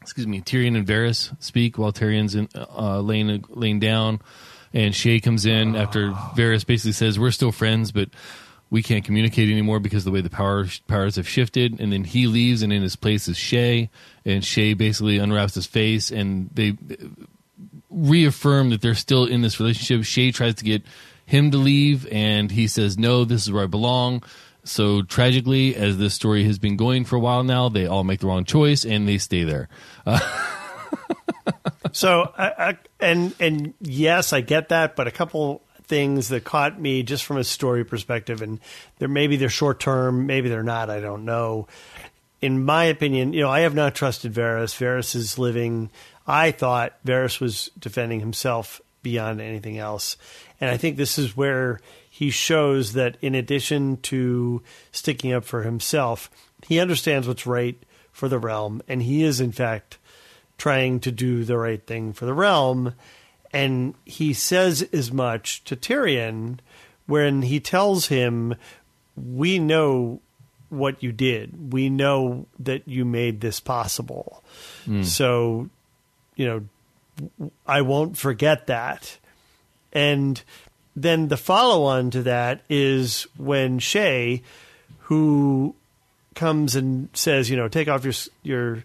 [0.00, 4.20] excuse me, Tyrion and Varys speak while Tyrion's in, uh, laying laying down.
[4.74, 8.10] and Shae comes in after Varys basically says we're still friends, but
[8.70, 11.78] we can't communicate anymore because of the way the power powers have shifted.
[11.80, 13.88] And then he leaves, and in his place is Shae,
[14.24, 16.76] and Shae basically unwraps his face, and they
[17.92, 20.00] reaffirm that they're still in this relationship.
[20.02, 20.82] Shae tries to get
[21.26, 24.22] him to leave, and he says, "No, this is where I belong."
[24.64, 28.20] So tragically, as this story has been going for a while now, they all make
[28.20, 29.68] the wrong choice and they stay there.
[31.92, 36.80] So, I, I, and and yes, I get that, but a couple things that caught
[36.80, 38.60] me just from a story perspective, and
[38.98, 40.88] they're maybe they're short term, maybe they're not.
[40.88, 41.68] I don't know.
[42.40, 44.74] In my opinion, you know, I have not trusted Varys.
[44.76, 45.90] Varys is living.
[46.26, 50.16] I thought Varys was defending himself beyond anything else,
[50.60, 54.62] and I think this is where he shows that in addition to
[54.92, 56.30] sticking up for himself,
[56.66, 57.76] he understands what's right
[58.12, 59.98] for the realm, and he is in fact
[60.58, 62.94] trying to do the right thing for the realm.
[63.52, 66.60] And he says as much to Tyrion
[67.06, 68.54] when he tells him,
[69.16, 70.20] We know
[70.68, 71.72] what you did.
[71.72, 74.44] We know that you made this possible.
[74.84, 75.02] Hmm.
[75.02, 75.68] So,
[76.42, 79.16] you know, I won't forget that.
[79.92, 80.42] And
[80.96, 84.42] then the follow on to that is when Shae,
[84.98, 85.76] who
[86.34, 88.84] comes and says, you know, take off your your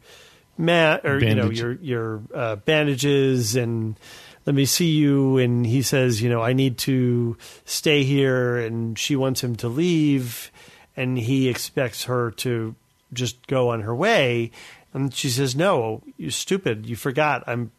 [0.59, 3.99] mat or you know your your uh, bandages and
[4.45, 5.39] let me see you.
[5.39, 8.57] And he says you know i need to stay here.
[8.57, 10.51] And she wants him to leave.
[10.95, 12.75] And he expects her to
[13.13, 14.51] just go on her way
[14.97, 17.71] and she says no you stupid you forgot i'm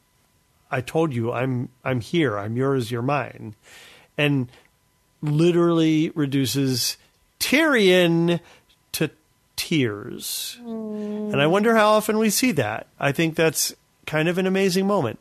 [0.71, 3.55] i told you i'm i'm here i'm yours you're mine
[4.17, 4.51] and
[5.21, 6.97] literally reduces
[7.41, 8.41] tyrion
[8.93, 9.11] to
[9.57, 11.33] tears mm.
[11.33, 12.87] and I wonder how often we see that.
[12.99, 13.75] I think that's
[14.07, 15.19] kind of an amazing moment.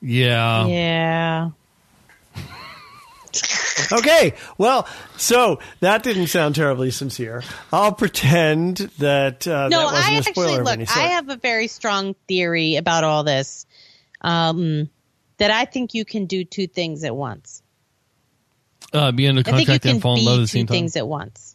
[0.00, 0.66] Yeah.
[0.66, 1.50] yeah.
[3.92, 7.42] Okay, well, so that didn't sound terribly sincere.
[7.72, 10.74] I'll pretend that uh, No, that wasn't I a spoiler actually of look.
[10.74, 13.66] any I have a very strong theory about all this.
[14.20, 14.90] Um,
[15.38, 17.62] that I think you can do two things at once.
[18.92, 20.58] Uh, be under I think you contract can and fall in love at the two
[20.58, 20.74] same time.
[20.74, 21.54] things at once.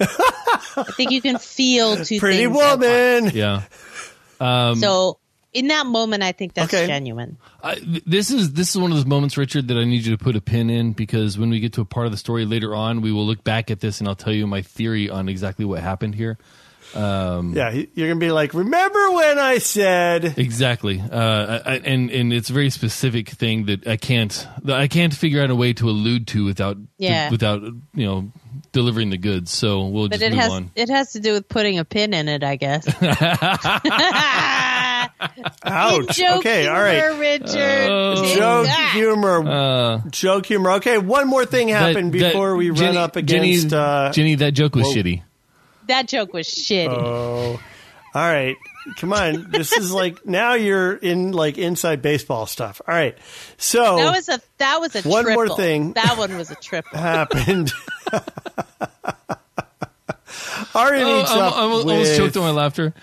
[0.00, 2.80] I think you can feel two Pretty things at once.
[2.82, 3.30] woman.
[3.34, 4.74] Yeah.
[4.74, 5.18] So
[5.56, 6.86] in that moment, I think that's Okay.
[6.86, 7.36] genuine.
[7.62, 10.22] I, this is this is one of those moments, Richard, that I need you to
[10.22, 12.74] put a pin in because when we get to a part of the story later
[12.74, 15.64] on, we will look back at this and I'll tell you my theory on exactly
[15.64, 16.38] what happened here.
[16.94, 20.34] Yeah, you're gonna be like, remember when I said?
[20.38, 24.86] Exactly, uh, I, I- and and it's a very specific thing that I can't I
[24.88, 27.28] can't figure out a way to allude to without Yeah.
[27.30, 28.30] without you know
[28.72, 29.50] delivering the goods.
[29.50, 30.70] So we'll But just it move has on.
[30.76, 32.86] it has to do with putting a pin in it, I guess.
[35.64, 36.16] Ouch.
[36.16, 37.18] Joke Okay, all humor, right.
[37.18, 37.48] Richard.
[37.48, 38.90] Take Joke that.
[38.92, 39.48] humor.
[39.48, 40.70] Uh, joke humor.
[40.72, 43.68] Okay, one more thing happened that- that- before we run up against.
[43.70, 44.34] Jenny, uh, Jenny.
[44.36, 44.94] That joke was whoa.
[44.94, 45.22] shitty.
[45.88, 46.88] That joke was shitty.
[46.88, 47.60] Oh,
[48.14, 48.56] all right.
[48.98, 49.50] Come on.
[49.50, 52.80] This is like now you're in like inside baseball stuff.
[52.86, 53.16] All right.
[53.56, 55.92] So that was a that was a One more thing.
[55.94, 56.98] That one was a triple.
[56.98, 57.72] happened.
[60.74, 62.94] Ari Oh, I'm, I'm almost with choked on my laughter.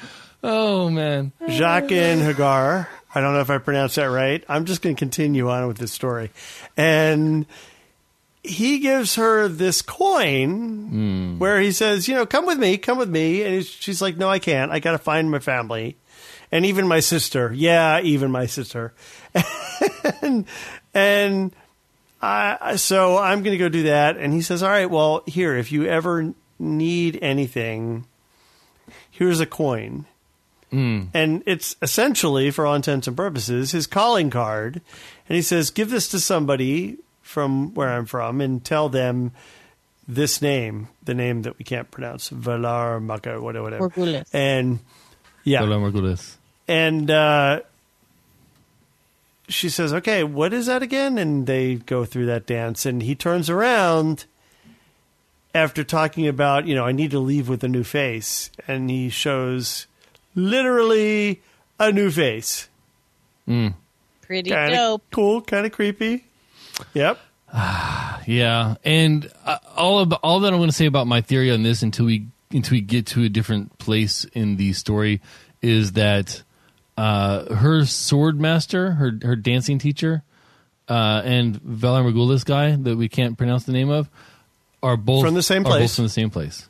[0.44, 1.32] Oh man.
[1.42, 2.88] Jaqen H'ghar.
[3.16, 4.44] I don't know if I pronounced that right.
[4.50, 6.32] I'm just going to continue on with this story.
[6.76, 7.46] And
[8.44, 11.40] he gives her this coin hmm.
[11.40, 13.44] where he says, you know, come with me, come with me.
[13.44, 14.72] And she's like, no, I can't.
[14.72, 15.96] I got to find my family.
[16.52, 17.54] And even my sister.
[17.54, 18.94] Yeah, even my sister.
[20.22, 20.46] and,
[20.94, 21.56] and
[22.22, 24.18] I, so I'm going to go do that.
[24.18, 28.06] And he says, all right, well, here, if you ever need anything,
[29.10, 30.06] here's a coin.
[30.74, 34.82] And it's essentially, for all intents and purposes, his calling card.
[35.30, 39.32] And he says, Give this to somebody from where I'm from and tell them
[40.08, 43.64] this name, the name that we can't pronounce, Valar Maka, whatever.
[43.64, 43.90] whatever.
[43.90, 44.28] Morghulis.
[44.34, 44.80] And
[45.44, 45.60] yeah.
[45.60, 46.36] Hola, Morghulis.
[46.68, 47.62] And uh,
[49.48, 51.18] she says, Okay, what is that again?
[51.18, 52.86] And they go through that dance.
[52.86, 54.26] And he turns around
[55.54, 58.50] after talking about, you know, I need to leave with a new face.
[58.68, 59.88] And he shows
[60.36, 61.42] literally
[61.80, 62.70] a new face.
[63.46, 65.04] Pretty Kind of dope.
[65.12, 66.26] cool, kind of creepy.
[66.94, 67.20] Yep.
[68.26, 71.62] Yeah, and uh, all of, all that I'm going to say about my theory on
[71.62, 75.20] this until we until we get to a different place in the story
[75.62, 76.42] is that
[76.98, 80.24] uh, her sword master, her her dancing teacher,
[80.88, 84.10] uh, and Valar Morghulis guy that we can't pronounce the name of
[84.82, 85.96] are both From the same are both place.
[85.98, 86.70] from the same place.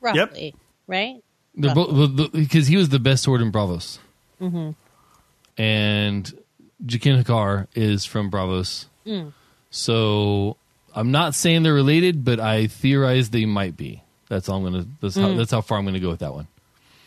[0.00, 0.54] Roughly.
[0.86, 1.20] Right?
[1.58, 3.98] They're both because he was the best sword in Braavos,
[4.40, 4.70] mm-hmm.
[5.60, 6.32] and
[6.84, 8.86] Jaqen H'ghar is from Braavos.
[9.04, 9.32] Mm.
[9.70, 10.56] So
[10.94, 14.02] I'm not saying they're related, but I theorize they might be.
[14.28, 14.86] That's all I'm gonna.
[15.00, 15.36] That's how, mm.
[15.36, 16.46] that's how far I'm gonna go with that one.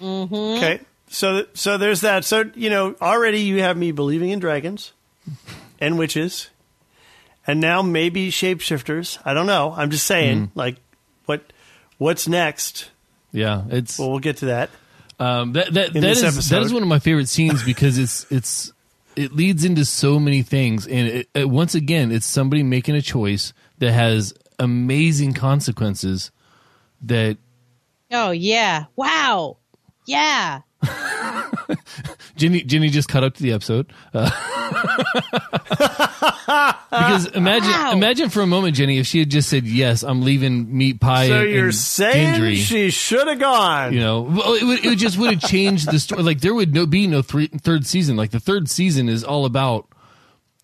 [0.01, 0.35] Mm-hmm.
[0.57, 0.81] Okay.
[1.07, 2.25] So so there's that.
[2.25, 4.91] So you know already you have me believing in dragons
[5.79, 6.49] and witches,
[7.47, 9.17] and now maybe shapeshifters.
[9.23, 9.73] I don't know.
[9.75, 10.47] I'm just saying.
[10.47, 10.59] Mm-hmm.
[10.59, 10.77] Like
[11.25, 11.53] what
[11.97, 12.89] what's next?
[13.31, 14.69] Yeah, it's Well, we'll get to that.
[15.19, 16.55] Um, that that, in that this is episode.
[16.55, 18.73] that is one of my favorite scenes because it's it's
[19.15, 23.01] it leads into so many things, and it, it, once again, it's somebody making a
[23.01, 26.31] choice that has amazing consequences.
[27.03, 27.37] That
[28.11, 28.85] Oh yeah!
[28.95, 29.57] Wow!
[30.05, 30.61] Yeah!
[32.35, 34.29] Jenny Jenny just cut up to the episode uh,
[36.89, 37.91] because imagine Wow.
[37.93, 41.27] imagine for a moment, Jenny, if she had just said yes, I'm leaving meat pie.
[41.27, 43.93] So and, you're and saying Gendry." she should have gone.
[43.93, 46.23] You know, well, it, would, it just would have changed the story.
[46.23, 48.15] Like there would no be no three, third season.
[48.17, 49.87] Like the third season is all about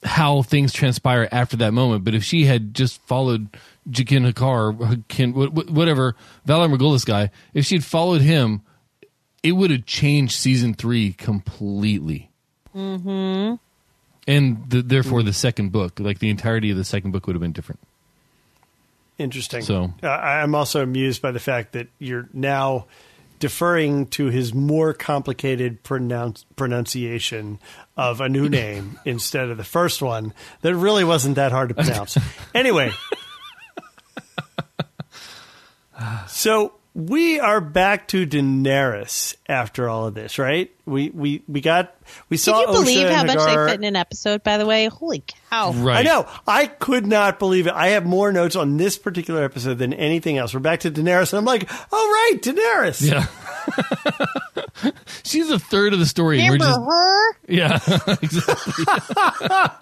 [0.03, 2.03] how things transpire after that moment.
[2.03, 3.49] But if she had just followed
[3.89, 6.15] Jakin Hakar, Hakin, wh- wh- whatever
[6.47, 8.61] Valar Morghulis guy, if she'd followed him,
[9.43, 12.29] it would have changed season three completely.
[12.75, 13.55] Mm-hmm.
[14.29, 17.41] And the, therefore, the second book, like the entirety of the second book, would have
[17.41, 17.79] been different.
[19.17, 19.61] Interesting.
[19.61, 22.87] So- uh, I'm also amused by the fact that you're now
[23.39, 27.59] deferring to his more complicated pronounce, pronunciation
[27.95, 31.75] of a new name instead of the first one that really wasn't that hard to
[31.75, 32.17] pronounce.
[32.53, 32.91] anyway,
[36.27, 40.71] so we are back to Daenerys after all of this, right?
[40.87, 41.95] We we we got
[42.27, 42.65] we saw.
[42.65, 44.43] Can you believe Osha how and much they fit in an episode?
[44.43, 45.73] By the way, holy cow!
[45.73, 45.97] Right.
[45.97, 46.27] I know.
[46.47, 47.73] I could not believe it.
[47.73, 50.55] I have more notes on this particular episode than anything else.
[50.55, 53.07] We're back to Daenerys, and I'm like, oh, right, Daenerys.
[53.07, 54.91] Yeah.
[55.23, 56.39] She's a third of the story.
[56.39, 57.37] and we're Remember just her?
[57.47, 57.79] Yeah,
[58.23, 59.77] exactly.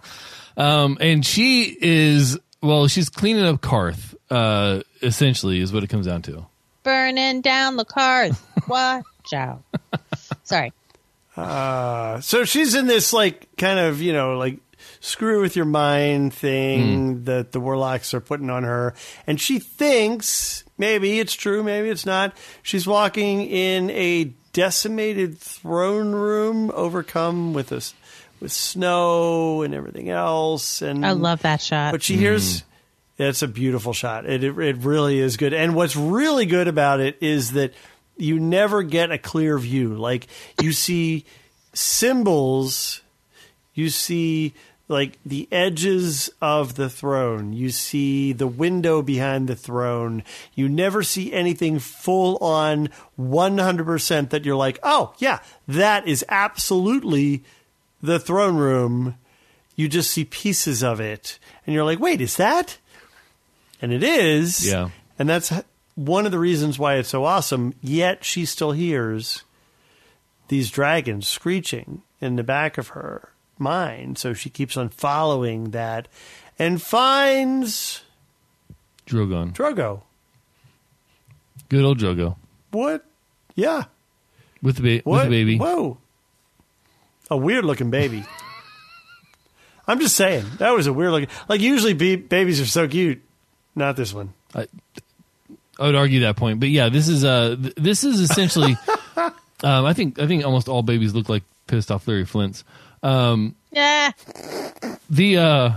[0.57, 4.16] um, and she is well, she's cleaning up Qarth.
[4.30, 6.45] Uh, essentially, is what it comes down to.
[6.86, 8.40] Burning down the cars.
[8.68, 9.64] Watch out!
[10.44, 10.72] Sorry.
[11.36, 14.60] Uh, so she's in this, like, kind of, you know, like,
[15.00, 18.94] screw with your mind thing that the warlocks are putting on her.
[19.28, 22.38] And she thinks, maybe it's true, maybe it's not.
[22.64, 27.82] She's walking in a decimated throne room, overcome with a,
[28.40, 30.82] with snow and everything else.
[30.82, 31.92] And I love that shot.
[31.92, 32.64] But she hears.
[33.18, 34.26] It's a beautiful shot.
[34.26, 35.53] It, it it really is good.
[35.53, 37.74] And what's really good about it is that
[38.18, 39.95] you never get a clear view.
[39.95, 40.28] Like
[40.61, 41.26] you see
[41.74, 43.01] symbols,
[43.74, 44.53] you see
[44.88, 47.53] like the edges of the throne.
[47.53, 50.24] You see the window behind the throne.
[50.53, 52.89] You never see anything full on
[53.20, 57.43] 100% that you're like, "Oh, yeah, that is absolutely
[58.01, 59.16] the throne room."
[59.76, 62.78] You just see pieces of it and you're like, "Wait, is that?"
[63.82, 64.65] And it is.
[64.67, 64.89] Yeah.
[65.19, 65.51] And that's
[65.95, 67.73] one of the reasons why it's so awesome.
[67.82, 69.43] Yet she still hears
[70.47, 74.17] these dragons screeching in the back of her mind.
[74.17, 76.07] So she keeps on following that
[76.59, 78.03] and finds
[79.07, 80.01] Drogon, Drogo.
[81.69, 82.38] good old Drogo
[82.71, 83.05] What?
[83.55, 83.84] Yeah.
[84.61, 85.57] with the ba- with the baby.
[85.57, 85.97] Whoa.
[87.30, 88.23] A weird looking baby.
[89.88, 90.45] I'm just saying.
[90.57, 91.30] That was a weird looking.
[91.47, 93.21] Like, usually be- babies are so cute.
[93.76, 94.34] Not this one.
[94.53, 94.67] I,
[95.80, 98.78] I would argue that point, but yeah, this is uh th- this is essentially.
[99.17, 102.63] um, I think I think almost all babies look like pissed off Larry Flynts.
[103.03, 104.11] Um, yeah.
[105.09, 105.71] the uh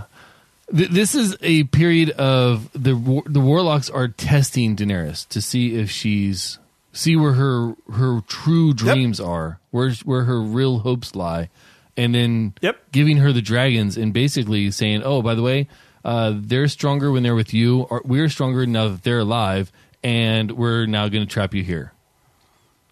[0.75, 5.75] th- this is a period of the war- the warlocks are testing Daenerys to see
[5.75, 6.57] if she's
[6.93, 11.49] see where her her true dreams are where where her real hopes lie
[11.97, 12.77] and then Yep.
[12.91, 15.67] giving her the dragons and basically saying oh by the way
[16.05, 19.71] uh, they're stronger when they're with you or we're stronger now that they're alive
[20.03, 21.91] and we're now going to trap you here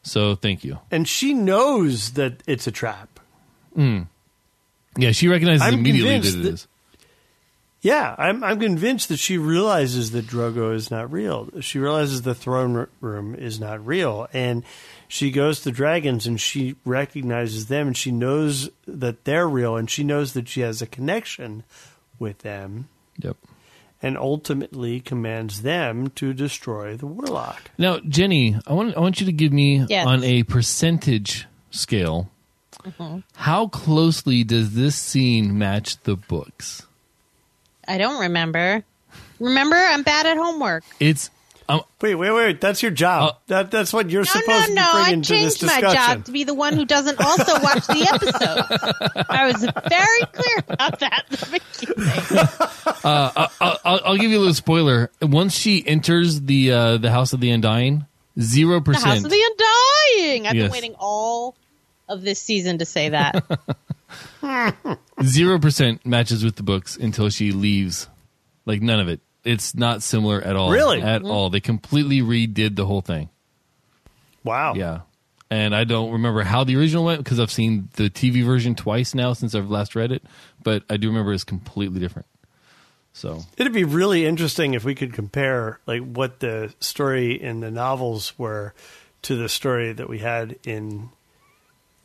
[0.04, 3.20] so thank you And she knows that it's a trap.
[3.76, 6.68] yeah she recognizes I'm immediately that it that- is
[7.82, 11.48] Yeah, I'm, I'm convinced that she realizes that Drogo is not real.
[11.62, 14.28] She realizes the throne room is not real.
[14.34, 14.64] And
[15.08, 19.90] she goes to dragons and she recognizes them and she knows that they're real and
[19.90, 21.64] she knows that she has a connection
[22.20, 22.90] with them
[23.20, 23.38] yep
[24.02, 27.72] and ultimately commands them to destroy the warlock.
[27.80, 30.06] Now, Jenny, I want I want you to give me Yes.
[30.06, 32.30] on a percentage scale.
[32.84, 33.20] Mm-hmm.
[33.36, 36.86] How closely does this scene match the books?
[37.88, 38.84] I don't remember.
[39.40, 40.84] Remember, I'm bad at homework.
[41.00, 41.32] It's
[42.02, 42.62] Wait, wait, wait.
[42.62, 43.30] That's your job.
[43.30, 44.82] Uh, that that's what you're No, no, supposed no.
[44.84, 47.60] to bring I into this changed my job to be the one who doesn't also
[47.62, 49.26] watch the episodes.
[49.30, 53.00] I was very clear about that at the beginning.
[53.04, 53.52] I'll,
[53.84, 55.12] I'll, I'll give you a little spoiler.
[55.22, 58.06] Once she enters the uh, the House of the Undying,
[58.40, 59.44] zero The House of the
[60.16, 60.48] Undying.
[60.48, 60.64] I've Yes.
[60.66, 61.56] been waiting all
[62.08, 63.44] of this season to say that.
[65.24, 68.08] zero percent matches with the books until she leaves.
[68.66, 69.20] Like none of it.
[69.48, 70.72] It's not similar at all.
[70.72, 71.02] Really?
[71.02, 71.50] At all.
[71.50, 73.30] They completely redid the whole thing.
[74.44, 74.74] wow.
[74.76, 75.02] Yeah.
[75.50, 79.16] And I don't remember how the original went because I've seen the TV version twice
[79.16, 80.22] now since I've last read it,
[80.62, 82.26] but I do remember it's completely different.
[83.14, 87.72] So It'd be really interesting if we could compare like what the story in the
[87.72, 88.74] novels were
[89.22, 91.12] to the story that we had in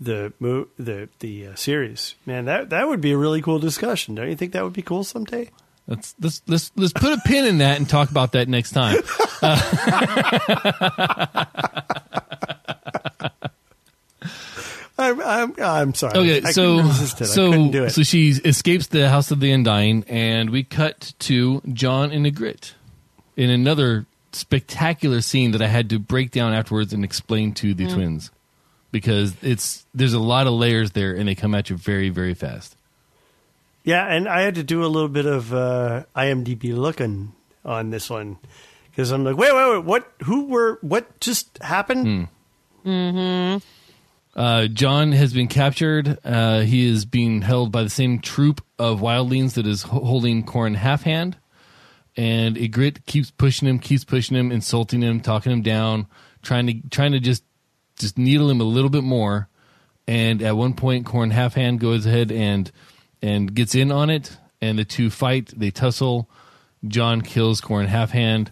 [0.01, 0.33] the
[0.79, 2.15] the the uh, series.
[2.25, 4.15] Man, that that would be a really cool discussion.
[4.15, 5.51] Don't you think that would be cool someday?
[5.87, 8.99] Let's let's let's let's put a pin in that and talk about that next time.
[14.99, 16.19] I'm I'm, I'm sorry.
[16.19, 17.31] Okay, I so couldn't resist it.
[17.31, 17.91] I couldn't do so it.
[17.91, 22.73] so she escapes the house of the Undying, and we cut to Jon and Ygritte
[23.37, 27.77] in another spectacular scene that I had to break down afterwards and explain to Mm.
[27.79, 28.31] the twins
[28.93, 32.35] because it's there's a lot of layers there, and they come at you very very
[32.35, 32.77] fast.
[33.85, 37.33] Yeah, and I had to do a little bit of uh, IMDb looking
[37.65, 38.39] on this one
[38.91, 40.13] because I'm like, wait, wait, wait, what?
[40.25, 40.79] Who were?
[40.83, 42.29] What just happened?
[44.35, 46.19] Uh, Jon has been captured.
[46.25, 50.45] Uh, he is being held by the same troop of wildlings that is ho- holding
[50.45, 51.35] Qhorin Halfhand.
[52.17, 56.07] And Ygritte keeps pushing him, keeps pushing him, insulting him, talking him down,
[56.43, 57.43] trying to trying to just
[57.99, 59.49] just needle him a little bit more.
[60.07, 62.71] And at one point, Qhorin Halfhand goes ahead and
[63.23, 65.53] and gets in on it, and the two fight.
[65.57, 66.29] They tussle.
[66.87, 68.49] Jon kills Qhorin Halfhand,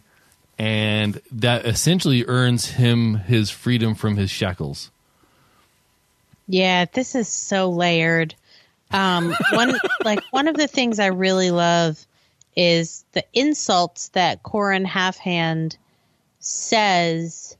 [0.59, 4.91] and that essentially earns him his freedom from his shackles.
[6.47, 8.35] Yeah, this is so layered.
[8.93, 12.05] Um, one like one of the things I really love
[12.57, 15.77] is the insults that Qhorin Halfhand
[16.41, 17.57] says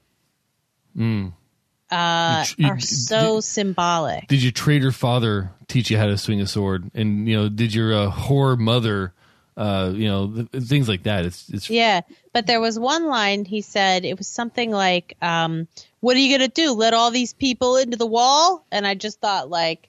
[1.91, 4.29] uh, You- are so symbolic.
[4.29, 7.73] did your traitor father teach you how to swing a sword and you know did
[7.75, 9.13] your uh, whore mother
[9.57, 12.01] uh you know th- things like that it's it's Yeah,
[12.33, 15.67] but there was one line he said it was something like, um,
[16.01, 16.73] "What are you gonna do?
[16.73, 19.89] Let all these people into the wall?" And I just thought, like,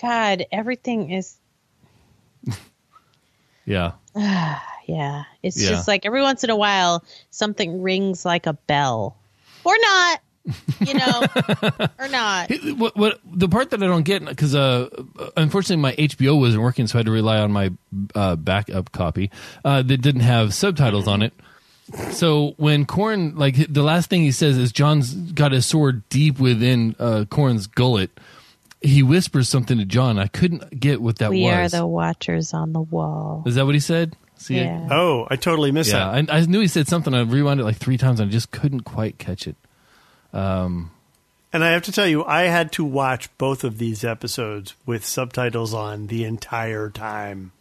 [0.00, 1.36] God, everything is
[3.64, 5.24] yeah yeah.
[5.42, 5.70] It's Yeah.
[5.70, 9.16] just like every once in a while something rings like a bell,
[9.64, 10.20] or not,
[10.80, 11.22] you know,
[11.98, 12.50] or not.
[12.76, 14.88] what, what the part that i don't get because uh
[15.36, 17.70] unfortunately my hbo wasn't working so i had to rely on my
[18.14, 19.30] uh backup copy
[19.64, 21.32] uh that didn't have subtitles on it
[22.12, 26.38] so when Corn, like the last thing he says is Jon's got his sword deep
[26.40, 28.10] within uh, Corn's gullet.
[28.80, 30.18] He whispers something to Jon.
[30.18, 31.74] I couldn't get what that We was.
[31.74, 33.42] are the watchers on the wall.
[33.44, 34.16] Is that what he said?
[34.36, 34.64] See it?
[34.64, 34.88] Yeah.
[34.92, 36.32] Oh, I totally missed Yeah, that.
[36.32, 37.12] I, I knew he said something.
[37.12, 39.56] I rewound it like three times and I just couldn't quite catch it.
[40.34, 45.04] And I have to tell you, I had to watch both of these episodes with
[45.04, 47.52] subtitles on the entire time.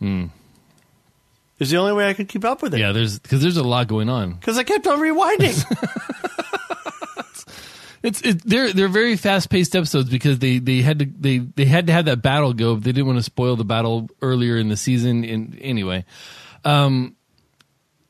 [1.60, 2.80] It's the only way I could keep up with it.
[2.80, 4.34] Yeah, there's because there's a lot going on.
[4.34, 5.64] Because I kept on rewinding.
[8.04, 11.64] It's it, they're they're very fast paced episodes because they, they had to they, they
[11.64, 12.76] had to have that battle go.
[12.76, 15.24] They didn't want to spoil the battle earlier in the season.
[15.24, 16.04] In anyway,
[16.66, 17.16] um,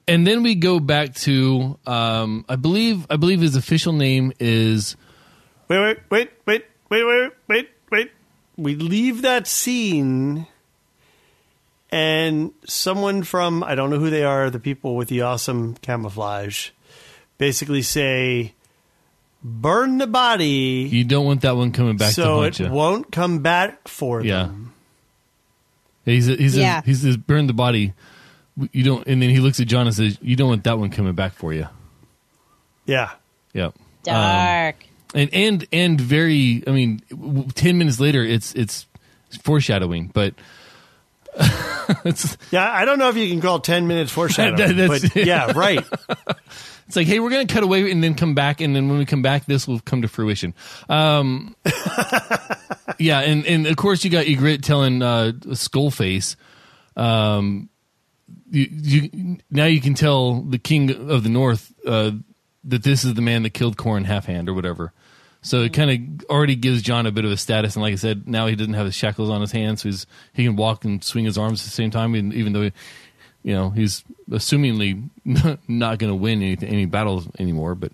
[0.07, 4.95] and then we go back to um, I believe I believe his official name is
[5.67, 8.11] wait, wait, wait, wait, wait, wait, wait, wait.
[8.57, 10.45] We leave that scene,
[11.91, 16.69] and someone from I don't know who they are, the people with the awesome camouflage,
[17.37, 18.53] basically say,
[19.43, 22.69] "Burn the body." you don't want that one coming back to so haunt it you.
[22.71, 24.43] won't come back for Yeah.
[24.43, 24.73] them.
[26.05, 26.81] He's he's Yeah.
[26.85, 27.93] he's, he's burn the body.
[28.71, 30.89] You don't, and then he looks at Jon and says, "You don't want that one
[30.91, 31.67] coming back for you."
[32.85, 33.11] Yeah.
[33.53, 33.75] Yep.
[34.03, 34.75] Dark.
[35.15, 36.99] and and and very i mean
[37.55, 38.85] 10 minutes later it's it's
[39.43, 40.33] foreshadowing but
[42.03, 45.51] it's Yeah, I don't know if you can call 10 minutes foreshadowing, That- but yeah,
[45.55, 45.85] right.
[46.87, 49.05] it's like hey we're gonna cut away and then come back and then when we
[49.05, 50.53] come back this will come to fruition
[50.89, 51.55] um
[52.99, 56.35] yeah and and of course you got Ygritte telling uh skullface
[56.97, 57.69] um
[58.53, 62.11] you, you now you can tell the king of the north uh
[62.63, 64.93] that this is the man that killed Qhorin Halfhand or whatever.
[65.41, 67.97] So it kind of already gives Jon a bit of a status, and like I
[67.97, 70.85] said, now he doesn't have his shackles on his hands, so he's, he can walk
[70.85, 72.15] and swing his arms at the same time.
[72.15, 72.61] Even, even though
[73.43, 75.09] you know he's assumingly
[75.67, 77.75] not going to win any any battles anymore.
[77.75, 77.91] But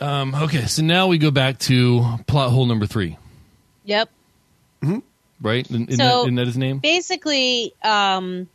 [0.00, 3.16] um, okay, so now we go back to plot hole number three,
[3.84, 4.10] Yep.
[5.40, 5.64] right?
[5.70, 6.78] Isn't, isn't So- that, isn't that his name?
[6.80, 8.46] Basically, um,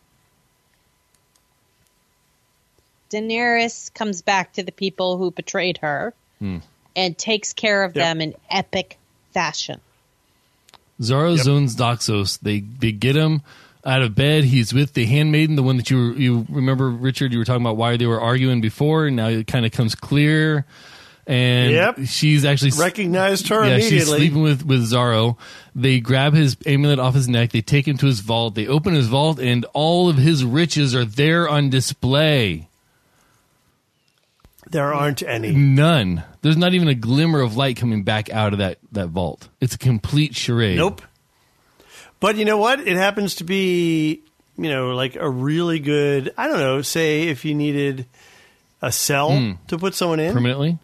[3.13, 6.57] Daenerys comes back to the people who betrayed her Hmm.
[6.95, 8.03] and takes care of Yep.
[8.03, 8.97] them in epic
[9.33, 9.79] fashion.
[11.01, 11.39] Zara Yep.
[11.43, 12.39] zones Daxos.
[12.41, 13.41] They they get him
[13.85, 14.43] out of bed.
[14.45, 17.31] He's with the handmaiden, the one that you you remember, Richard.
[17.33, 19.07] You were talking about why they were arguing before.
[19.07, 20.65] and Now it kind of comes clear,
[21.27, 21.99] and Yep.
[22.05, 25.35] she's actually Recognized her yeah, she's sleeping with with Xaro.
[25.75, 27.51] They grab his amulet off his neck.
[27.51, 28.53] They take him to his vault.
[28.55, 32.67] They open his vault, and all of his riches are there on display.
[34.73, 35.51] There aren't any.
[35.51, 36.23] None.
[36.41, 39.47] There's not even a glimmer of light coming back out of that that vault.
[39.61, 40.77] It's a complete charade.
[40.77, 41.01] Nope.
[42.19, 42.79] But you know what?
[42.79, 44.21] It happens to be,
[44.57, 48.05] you know, like a really good, I don't know, say if you needed
[48.81, 49.51] a cell Hmm.
[49.67, 50.33] to put someone in.
[50.33, 50.77] permanently.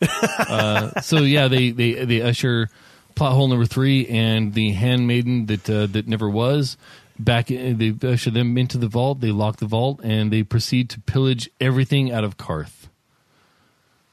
[0.48, 2.68] uh, so yeah, they, they they usher
[3.14, 6.76] plot hole number three and the handmaiden that uh, that never was
[7.18, 7.50] back.
[7.50, 9.20] In, they usher them into the vault.
[9.20, 12.88] They lock the vault and they proceed to pillage everything out of Qarth.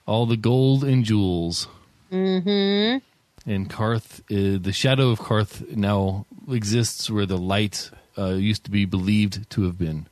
[0.06, 1.68] All the gold and jewels.
[2.12, 2.98] Mm-hmm.
[3.50, 8.72] And Qarth, uh, the shadow of Qarth now exists where the light uh, used to
[8.72, 10.08] be believed to have been.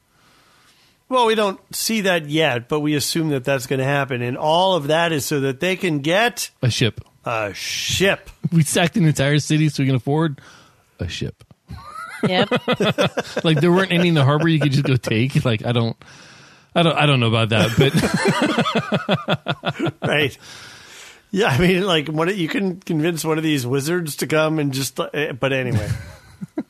[1.10, 4.22] Well, we don't see that yet, but we assume that that's going to happen.
[4.22, 7.02] And all of that is so that they can get A ship.
[7.26, 8.30] a ship.
[8.52, 10.40] We sacked an entire city so we can afford
[10.99, 11.44] a ship.
[12.27, 12.49] Yep.
[13.43, 15.43] like there weren't any in the harbor you could just go take.
[15.45, 15.95] Like I don't,
[16.75, 17.93] I don't, I don't know about that, but
[20.07, 20.37] right?
[21.31, 24.73] Yeah, I mean, like, one, you can convince one of these wizards to come and
[24.73, 24.99] just.
[24.99, 25.87] uh, But anyway,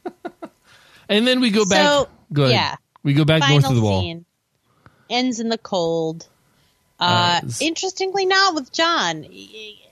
[1.09, 1.85] and then we go back.
[1.85, 2.53] So, go ahead.
[2.55, 2.75] yeah.
[3.03, 4.01] we go back north Final of the wall.
[4.01, 4.25] scene
[5.09, 6.27] ends in the cold.
[6.99, 9.25] Uh, Uh, interestingly, not with Jon.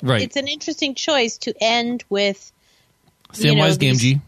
[0.02, 0.22] Right.
[0.24, 2.52] It's an interesting choice to end with
[3.32, 4.22] Samwise know, these- Gamgee.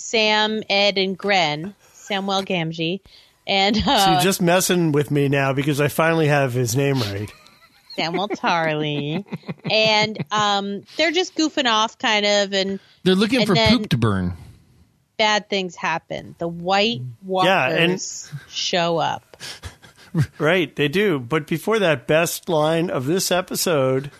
[0.00, 1.74] Sam, Edd, and Grenn.
[1.92, 3.00] Samuel Gamgee.
[3.46, 6.98] And so uh, you're just messing with me now because I finally have his name
[7.00, 7.30] right.
[7.96, 9.24] Samuel Tarly.
[9.70, 13.96] and um, they're just goofing off, kind of, and They're looking and for poop to
[13.98, 14.34] burn.
[15.18, 16.34] bad things happen.
[16.38, 18.02] The White Walkers Yeah, and-
[18.48, 19.36] show up.
[20.40, 21.20] Right, they do.
[21.20, 24.10] But before that, best line of this episode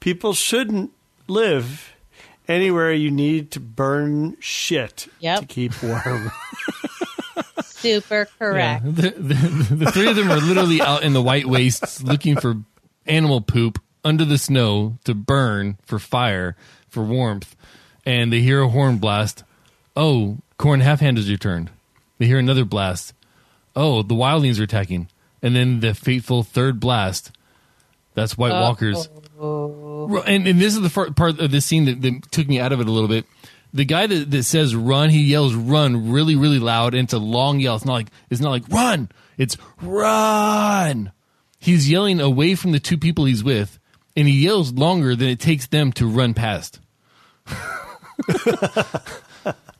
[0.00, 0.90] people shouldn't
[1.28, 1.91] live
[2.48, 5.40] anywhere you need to burn shit Yep.
[5.40, 6.30] to keep warm.
[7.64, 8.84] Super correct.
[8.84, 8.90] Yeah.
[8.90, 12.56] The, the, the three of them are literally out in the white wastes looking for
[13.06, 16.56] animal poop under the snow to burn for fire,
[16.88, 17.56] for warmth.
[18.04, 19.44] And they hear a horn blast.
[19.96, 21.70] Oh, Corn Half Hand has returned.
[22.18, 23.14] They hear another blast.
[23.74, 25.08] Oh, the wildlings are attacking.
[25.42, 27.32] And then the fateful third blast.
[28.14, 28.60] That's White oh.
[28.60, 29.08] Walkers.
[29.42, 32.72] Ru- And, and this is the part of this scene that, that took me out
[32.72, 33.26] of it a little bit.
[33.74, 37.18] The guy that, that says run, he yells run really, really loud, and it's a
[37.18, 37.74] long yell.
[37.76, 39.10] It's not like it's not like run.
[39.38, 41.10] It's run.
[41.58, 43.78] He's yelling away from the two people he's with,
[44.14, 46.80] and he yells longer than it takes them to run past.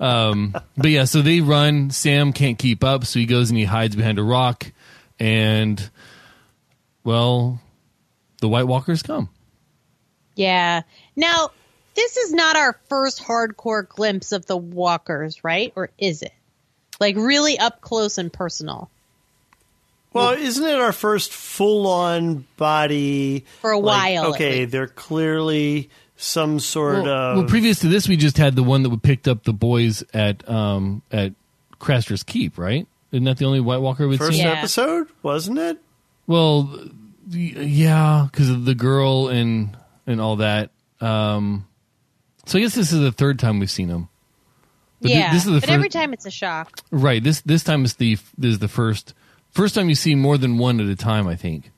[0.01, 1.91] um, but yeah, so they run.
[1.91, 4.73] Sam can't keep up, so he goes and he hides behind a rock,
[5.21, 5.91] and
[7.05, 7.61] well,
[8.41, 9.29] the White Walkers come.
[10.35, 10.83] Yeah.
[11.17, 11.51] Now,
[11.95, 15.73] this is not our first hardcore glimpse of the walkers, right?
[15.77, 16.33] Or is it?
[17.01, 18.89] Like really up close and personal.
[20.13, 23.45] well, isn't it our first full on body?
[23.61, 27.37] For a like, while, Okay, they're clearly some sort well, of.
[27.39, 30.05] well, previous to this, we just had the one that we picked up the boys
[30.15, 31.33] at um at
[31.81, 32.87] Craster's Keep, right?
[33.11, 34.47] Isn't that the only White Walker we'd First seen?
[34.47, 34.53] Yeah.
[34.53, 35.79] episode, wasn't it?
[36.27, 36.89] Well,
[37.29, 39.77] yeah, because of the girl and
[40.07, 40.71] and all that.
[41.01, 41.67] Um,
[42.47, 44.09] so I guess this is the third time we've seen him.
[45.01, 45.33] But thi- yeah.
[45.33, 46.81] this is the but first, every time it's a shock.
[46.91, 47.23] right.
[47.23, 49.15] This this time is the this is the first
[49.51, 51.27] first time you see more than one at a time.
[51.27, 51.71] I think,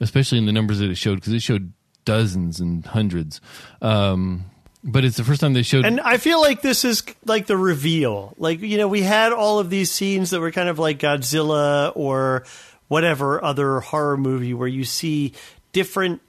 [0.00, 1.72] especially in the numbers that it showed, because it showed
[2.04, 3.40] dozens and hundreds.
[3.80, 4.46] Um,
[4.82, 5.84] but it's the first time they showed.
[5.84, 8.34] And I feel like this is like the reveal.
[8.38, 11.92] Like, you know, we had all of these scenes that were kind of like Godzilla
[11.96, 12.44] or
[12.88, 15.32] whatever other horror movie where you see
[15.72, 16.22] different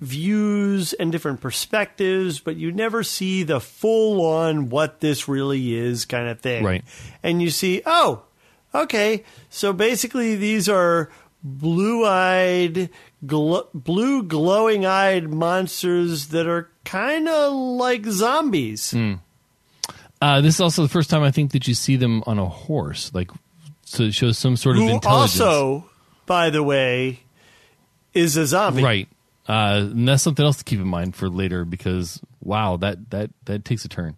[0.00, 6.04] views and different perspectives, but you never see the full on what this really is
[6.04, 6.64] kind of thing.
[6.64, 6.84] Right.
[7.22, 8.22] And you see, oh,
[8.74, 11.10] okay, so basically these are
[11.42, 12.88] blue eyed,
[13.24, 18.94] gl- blue glowing eyed monsters that are kind of like zombies.
[20.22, 22.46] Uh, this is also the first time I think that you see them on a
[22.46, 23.30] horse, like
[23.84, 25.40] so it shows some sort of intelligence.
[25.40, 25.84] also,
[26.26, 27.20] by the way,
[28.14, 28.82] is a zombie.
[28.82, 29.08] right.
[29.50, 33.30] Uh, and that's something else to keep in mind for later because wow, that that
[33.46, 34.16] that takes a turn.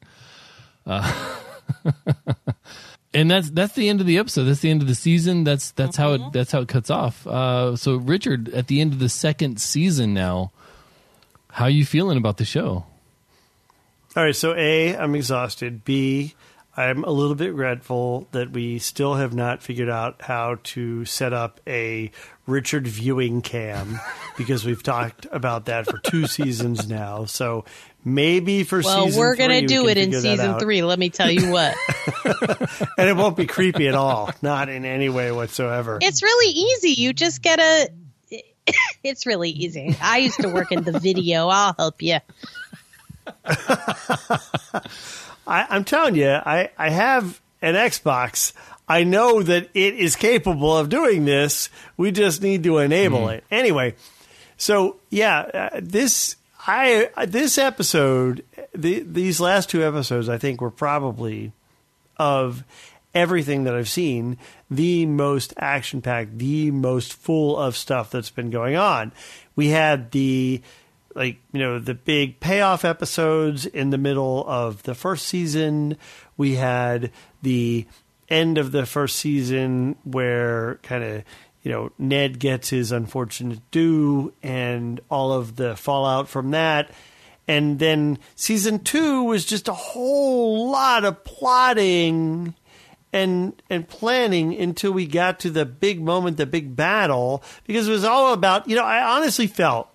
[0.84, 1.38] Uh,
[3.14, 4.44] and that's that's the end of the episode.
[4.44, 5.44] That's the end of the season.
[5.44, 7.26] That's that's how it that's how it cuts off.
[7.26, 10.52] Uh, so Richard, at the end of the second season now,
[11.52, 12.84] how are you feeling about the show?
[14.14, 15.82] All right, so A, I'm exhausted.
[15.82, 16.34] B,
[16.77, 21.32] I'm a little bit regretful that we still have not figured out how to set
[21.35, 22.11] up a
[22.47, 24.01] Richard viewing cam
[24.39, 27.27] because we've talked about that for two seasons now.
[27.27, 27.66] So
[28.07, 30.82] maybe for Well, season we're going to do it in season three.
[30.82, 31.77] Let me tell you what.
[32.97, 35.99] and it won't be creepy at all, not in any way whatsoever.
[36.01, 36.90] it's really easy.
[37.01, 37.89] You just get a.
[39.03, 39.97] It's really easy.
[40.01, 41.49] I used to work in the video.
[41.49, 42.19] I'll help you.
[45.47, 48.52] I, I'm telling you, I, I have an Xbox.
[48.89, 51.70] I know that it is capable of doing this.
[51.97, 53.44] We just need to enable it.
[53.51, 53.94] Anyway,
[54.56, 56.36] so yeah, uh, this
[56.66, 58.44] I uh, this episode,
[58.74, 61.52] the, these last two episodes, I think were probably
[62.16, 62.64] of
[63.14, 64.39] everything that I've seen
[64.70, 69.12] the most action packed, the most full of stuff that's been going on.
[69.55, 70.62] We had the
[71.14, 75.97] like you know the big payoff episodes in the middle of the first season.
[76.36, 77.10] We had
[77.43, 77.86] the
[78.28, 81.22] end of the first season where kind of
[81.62, 86.90] you know Ned gets his unfortunate due and all of the fallout from that.
[87.48, 92.55] And then season two was just a whole lot of plotting
[93.12, 97.93] and and planning until we got to the big moment, the big battle, because it
[97.93, 99.91] was all about you know I honestly felt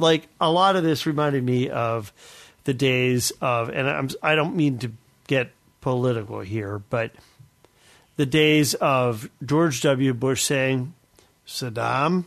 [0.00, 2.12] like a lot of this reminded me of
[2.64, 4.92] the days of and I'm I don't mean to
[5.26, 7.12] get political here, but
[8.16, 10.12] the days of George W.
[10.12, 10.92] Bush saying,
[11.46, 12.26] Saddam,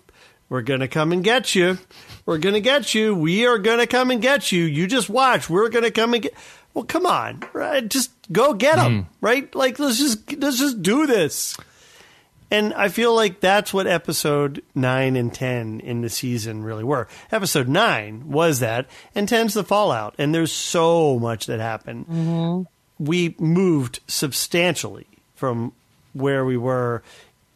[0.50, 1.78] we're going to come and get you.
[2.26, 3.14] We're going to get you.
[3.16, 4.64] We are going to come and get you.
[4.64, 5.50] You just watch.
[5.50, 6.34] We're going to come and get.
[6.74, 7.88] Well, come on, right?
[7.88, 9.10] Just go get them, hmm.
[9.22, 9.54] right?
[9.54, 11.56] Like let's just let's just do this.
[12.54, 17.08] And I feel like that's what episode nine and ten in the season really were.
[17.32, 18.86] Episode nine was that,
[19.16, 20.14] and 10's the fallout.
[20.20, 22.06] And there's so much that happened.
[22.08, 23.04] Mm-hmm.
[23.04, 25.74] We moved substantially from
[26.14, 27.02] where we were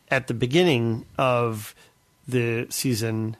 [0.09, 1.75] at the beginning of
[2.27, 3.37] the season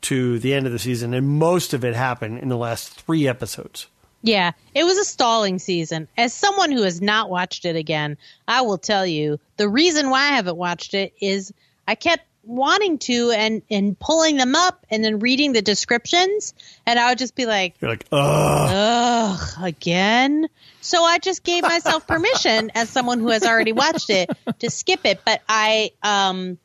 [0.00, 3.28] to the end of the season, and most of it happened in the last three
[3.28, 3.86] episodes.
[4.22, 6.08] Yeah, it was a stalling season.
[6.16, 10.20] As someone who has not watched it again, I will tell you the reason why
[10.20, 11.52] I haven't watched it is
[11.86, 16.54] I kept wanting to and and pulling them up and then reading the descriptions
[16.86, 18.70] and I would just be like, You're like, ugh.
[18.72, 20.48] ugh, again.
[20.80, 24.30] So I just gave myself permission as someone who has already watched it
[24.60, 26.58] to skip it, but I um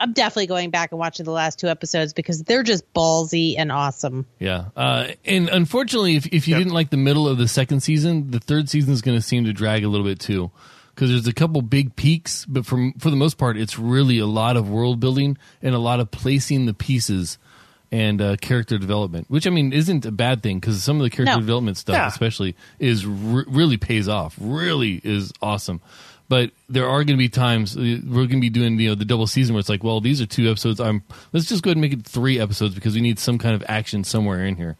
[0.00, 3.70] I'm definitely going back and watching the last two episodes because they're just ballsy and
[3.72, 4.26] awesome.
[4.38, 6.60] Yeah, uh, and unfortunately, if, if you Yep.
[6.60, 9.44] didn't like the middle of the second season, the third season is going to seem
[9.44, 10.50] to drag a little bit too,
[10.94, 14.26] because there's a couple big peaks, but for for the most part, it's really a
[14.26, 17.38] lot of world building and a lot of placing the pieces
[17.92, 21.10] and uh, character development, which I mean isn't a bad thing because some of the
[21.10, 21.40] character No.
[21.40, 22.08] development stuff, Yeah.
[22.08, 24.34] especially, is re- really pays off.
[24.40, 25.80] Really is awesome.
[26.34, 28.96] But there are going to be times uh, we're going to be doing you know
[28.96, 30.80] the double season where it's like, well, these are two episodes.
[30.80, 33.54] I'm let's just go ahead and make it three episodes because we need some kind
[33.54, 34.76] of action somewhere in here.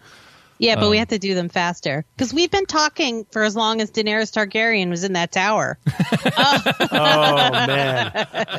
[0.58, 3.54] Yeah, but we Um, have to do them faster because we've been talking for as
[3.54, 5.78] long as Daenerys Targaryen was in that tower.
[6.36, 8.10] Oh man,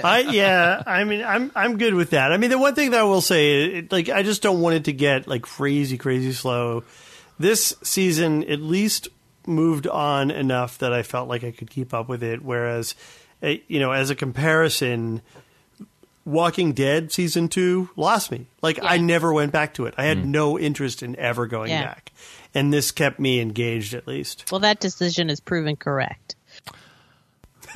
[0.03, 0.81] I yeah.
[0.85, 2.31] I mean, I'm I'm good with that.
[2.31, 4.75] I mean, the one thing that I will say, it, like, I just don't want
[4.75, 6.83] it to get like crazy, crazy slow.
[7.39, 9.09] This season, at least,
[9.47, 12.41] moved on enough that I felt like I could keep up with it.
[12.43, 12.95] Whereas,
[13.41, 15.21] eh, you know, as a comparison,
[16.25, 18.47] Walking Dead season two lost me.
[18.61, 19.93] Like, I never went back to it.
[19.97, 21.83] I had no interest in ever going Yeah.
[21.83, 22.11] back,
[22.53, 24.51] and this kept me engaged at least.
[24.51, 26.35] Well, that decision is proven correct.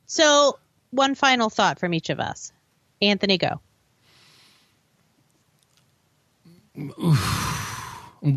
[0.05, 0.57] so,
[0.91, 2.53] one final thought from each of us.
[3.01, 3.59] Anthony, go.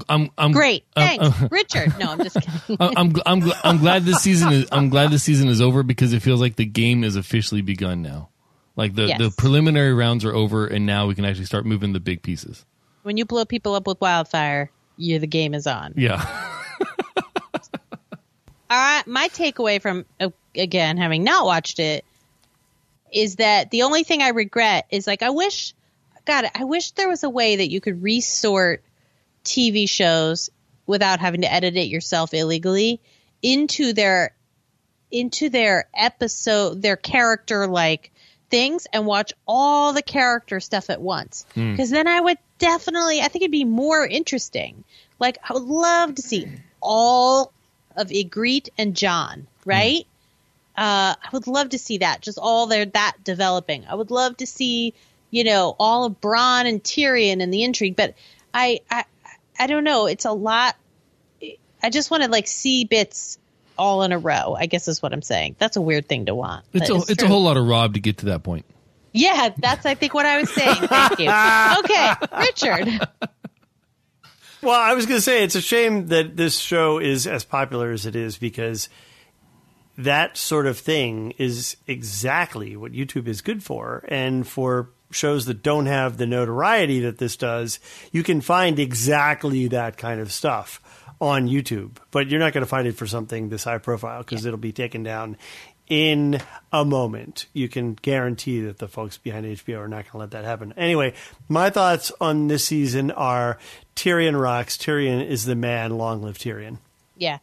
[0.09, 0.85] I'm I'm Great.
[0.97, 1.43] I'm- Thanks.
[1.53, 1.99] Richard.
[1.99, 2.77] No, I'm just kidding.
[2.81, 6.21] I'm I'm, I'm, glad this season is I'm glad this season is over because it
[6.23, 8.31] feels like the game is officially begun now.
[8.75, 9.19] Like the, Yes.
[9.19, 12.65] the preliminary rounds are over and now we can actually start moving the big pieces.
[13.05, 15.95] when you blow people up with wildfire, you the game is on.
[15.97, 16.21] Yeah.
[18.69, 22.05] All right, my takeaway from uh, again having not watched it
[23.13, 25.73] is that the only thing I regret is like I wish,
[26.25, 28.83] God, I wish there was a way that you could resort
[29.47, 30.51] TV shows
[30.87, 33.01] without having to edit it yourself illegally
[33.43, 34.35] into their
[35.11, 38.11] into their episode their character like
[38.51, 43.29] things and watch all the character stuff at once because then I would definitely I
[43.29, 44.85] think it'd be more interesting.
[45.19, 46.49] Like I would love to see
[46.81, 47.53] all
[47.97, 50.07] of Ygritte and Jon, right?
[50.77, 53.87] Uh, I would love to see that, just all their that developing.
[53.87, 54.93] I would love to see,
[55.31, 57.97] you know, all of Bronn and Tyrion and the intrigue.
[57.97, 58.15] But
[58.53, 59.05] I, I,
[59.59, 60.07] I don't know.
[60.07, 60.77] It's a lot.
[61.83, 63.39] I just want to like see bits
[63.79, 64.57] all in a row.
[64.59, 65.57] I guess is what I'm saying.
[65.59, 66.65] That's a weird thing to want.
[66.73, 68.65] It's a, it's a whole lot of Robb to get to that point.
[69.13, 70.75] Yeah, that's I think what I was saying.
[70.75, 71.31] Thank you.
[71.79, 73.09] Okay, Richard.
[74.63, 77.93] Well, I was going to say it's a shame that this show is as popular
[77.93, 78.89] as it is because
[79.97, 84.05] that sort of thing is exactly what YouTube is good for.
[84.09, 87.81] And for shows that don't have the notoriety that this does,
[88.13, 90.81] you can find exactly that kind of stuff
[91.21, 91.97] on YouTube.
[92.11, 94.73] But you're not going to find it for something this high profile because it'll be
[94.73, 95.37] taken down
[95.89, 96.41] in
[96.73, 97.47] a moment.
[97.53, 100.75] You can guarantee that the folks behind HBO are not going to let that happen.
[100.77, 101.15] Anyway,
[101.49, 103.59] my thoughts on this season are
[103.95, 104.77] Tyrion rocks.
[104.77, 105.97] Tyrion is the man.
[105.97, 106.79] Long live Tyrion.
[107.17, 107.39] Yeah.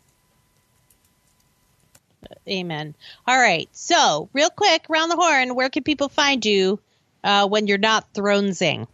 [2.47, 2.95] Amen.
[3.27, 3.69] All right.
[3.71, 6.79] So, real quick, round the horn, where can people find you
[7.23, 8.87] uh, when you're not thronesing?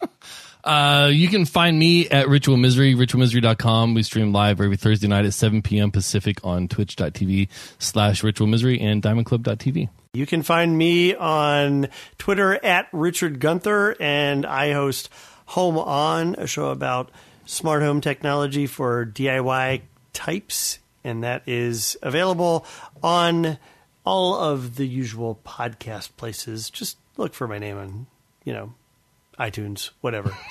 [0.64, 3.94] Uh, you can find me at Ritual Misery, ritualmisery.com.
[3.94, 5.90] We stream live every Thursday night at 7 p.m.
[5.90, 7.48] Pacific on twitch.tv
[7.78, 9.88] slash ritual misery and diamondclub.tv.
[10.12, 15.08] You can find me on Twitter at Richard Gunther, and I host
[15.46, 17.10] Home On, a show about
[17.46, 19.82] smart home technology for DIY
[20.12, 22.66] types, and that is available
[23.02, 23.58] on
[24.04, 26.68] all of the usual podcast places.
[26.68, 28.06] Just look for my name on,
[28.44, 28.72] you know,
[29.38, 30.34] iTunes, whatever.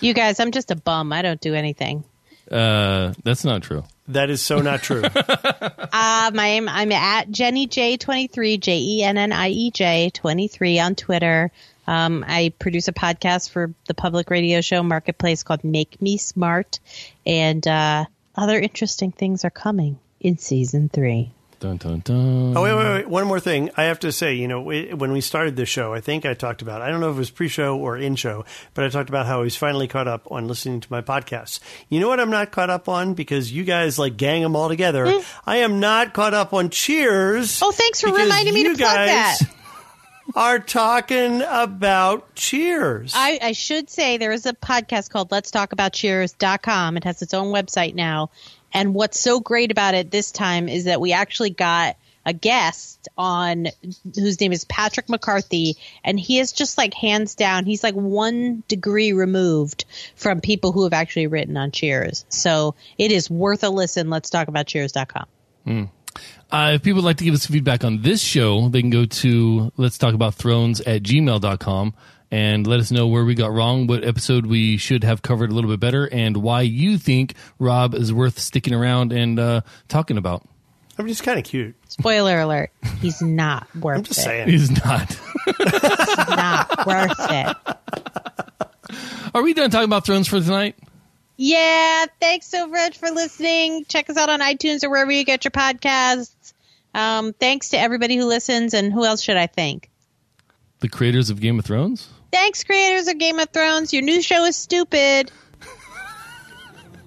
[0.00, 1.12] You guys, I'm just a bum.
[1.12, 2.04] I don't do anything.
[2.50, 3.82] Uh, that's not true.
[4.08, 5.02] that is so not true.
[5.90, 10.78] Uh, my I'm, I'm at Jenny J23, J E N N I E J 23
[10.78, 11.50] on Twitter.
[11.86, 16.78] Um, I produce a podcast for the public radio show Marketplace called Make Me Smart,
[17.26, 18.04] and uh,
[18.36, 21.32] other interesting things are coming in season three.
[21.60, 22.56] Dun, dun, dun.
[22.56, 23.08] Oh wait, wait, wait!
[23.08, 23.70] One more thing.
[23.76, 26.34] I have to say, you know, we- when we started this show, I think I
[26.34, 26.82] talked about.
[26.82, 28.44] I don't know if it was pre-show or in-show,
[28.74, 31.58] but I talked about how I was finally caught up on listening to my podcasts.
[31.88, 32.20] You know what?
[32.20, 35.10] I'm not caught up on because you guys like gang them all together.
[35.10, 35.18] Hmm?
[35.46, 37.60] I am not caught up on Cheers.
[37.60, 39.54] Oh, thanks for reminding me to you plug guys that.
[40.36, 43.14] Are talking about Cheers.
[43.16, 46.98] I, I should say there is a podcast called Let's Talk About Cheers.com.
[46.98, 48.30] It has its own website now.
[48.72, 51.96] And what's so great about it this time is that we actually got
[52.28, 53.68] a guest on
[54.14, 55.76] whose name is Patrick McCarthy.
[56.04, 60.84] And he is just like hands down, he's like one degree removed from people who
[60.84, 62.26] have actually written on Cheers.
[62.28, 64.10] So it is worth a listen.
[64.10, 65.26] Let's talk about Cheers.com.
[66.50, 69.04] Uh, if people would like to give us feedback on this show, they can go
[69.04, 71.94] to let's talk about thrones at gmail.com
[72.30, 75.54] and let us know where we got wrong, what episode we should have covered a
[75.54, 80.18] little bit better, and why you think Robb is worth sticking around and uh, talking
[80.18, 80.42] about.
[80.98, 81.76] I'm just kind of cute.
[81.88, 84.22] Spoiler alert, he's not worth I'm just it.
[84.22, 84.48] saying.
[84.48, 85.16] He's not.
[86.28, 87.56] Not worth it.
[89.34, 90.76] Are we done talking about thrones for tonight?
[91.36, 93.84] Yeah, thanks so much for listening.
[93.84, 96.52] Check us out on iTunes or wherever you get your podcasts.
[96.94, 99.88] Um, thanks to everybody who listens, and who else should I thank?
[100.80, 102.08] The creators of Game of Thrones?
[102.30, 103.92] Thanks, creators of Game of Thrones.
[103.92, 105.30] Your new show is stupid.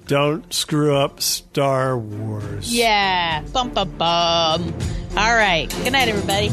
[0.08, 2.74] Don't screw up Star Wars.
[2.74, 4.74] Yeah, bum bum bum.
[5.16, 6.50] All right, good night, everybody.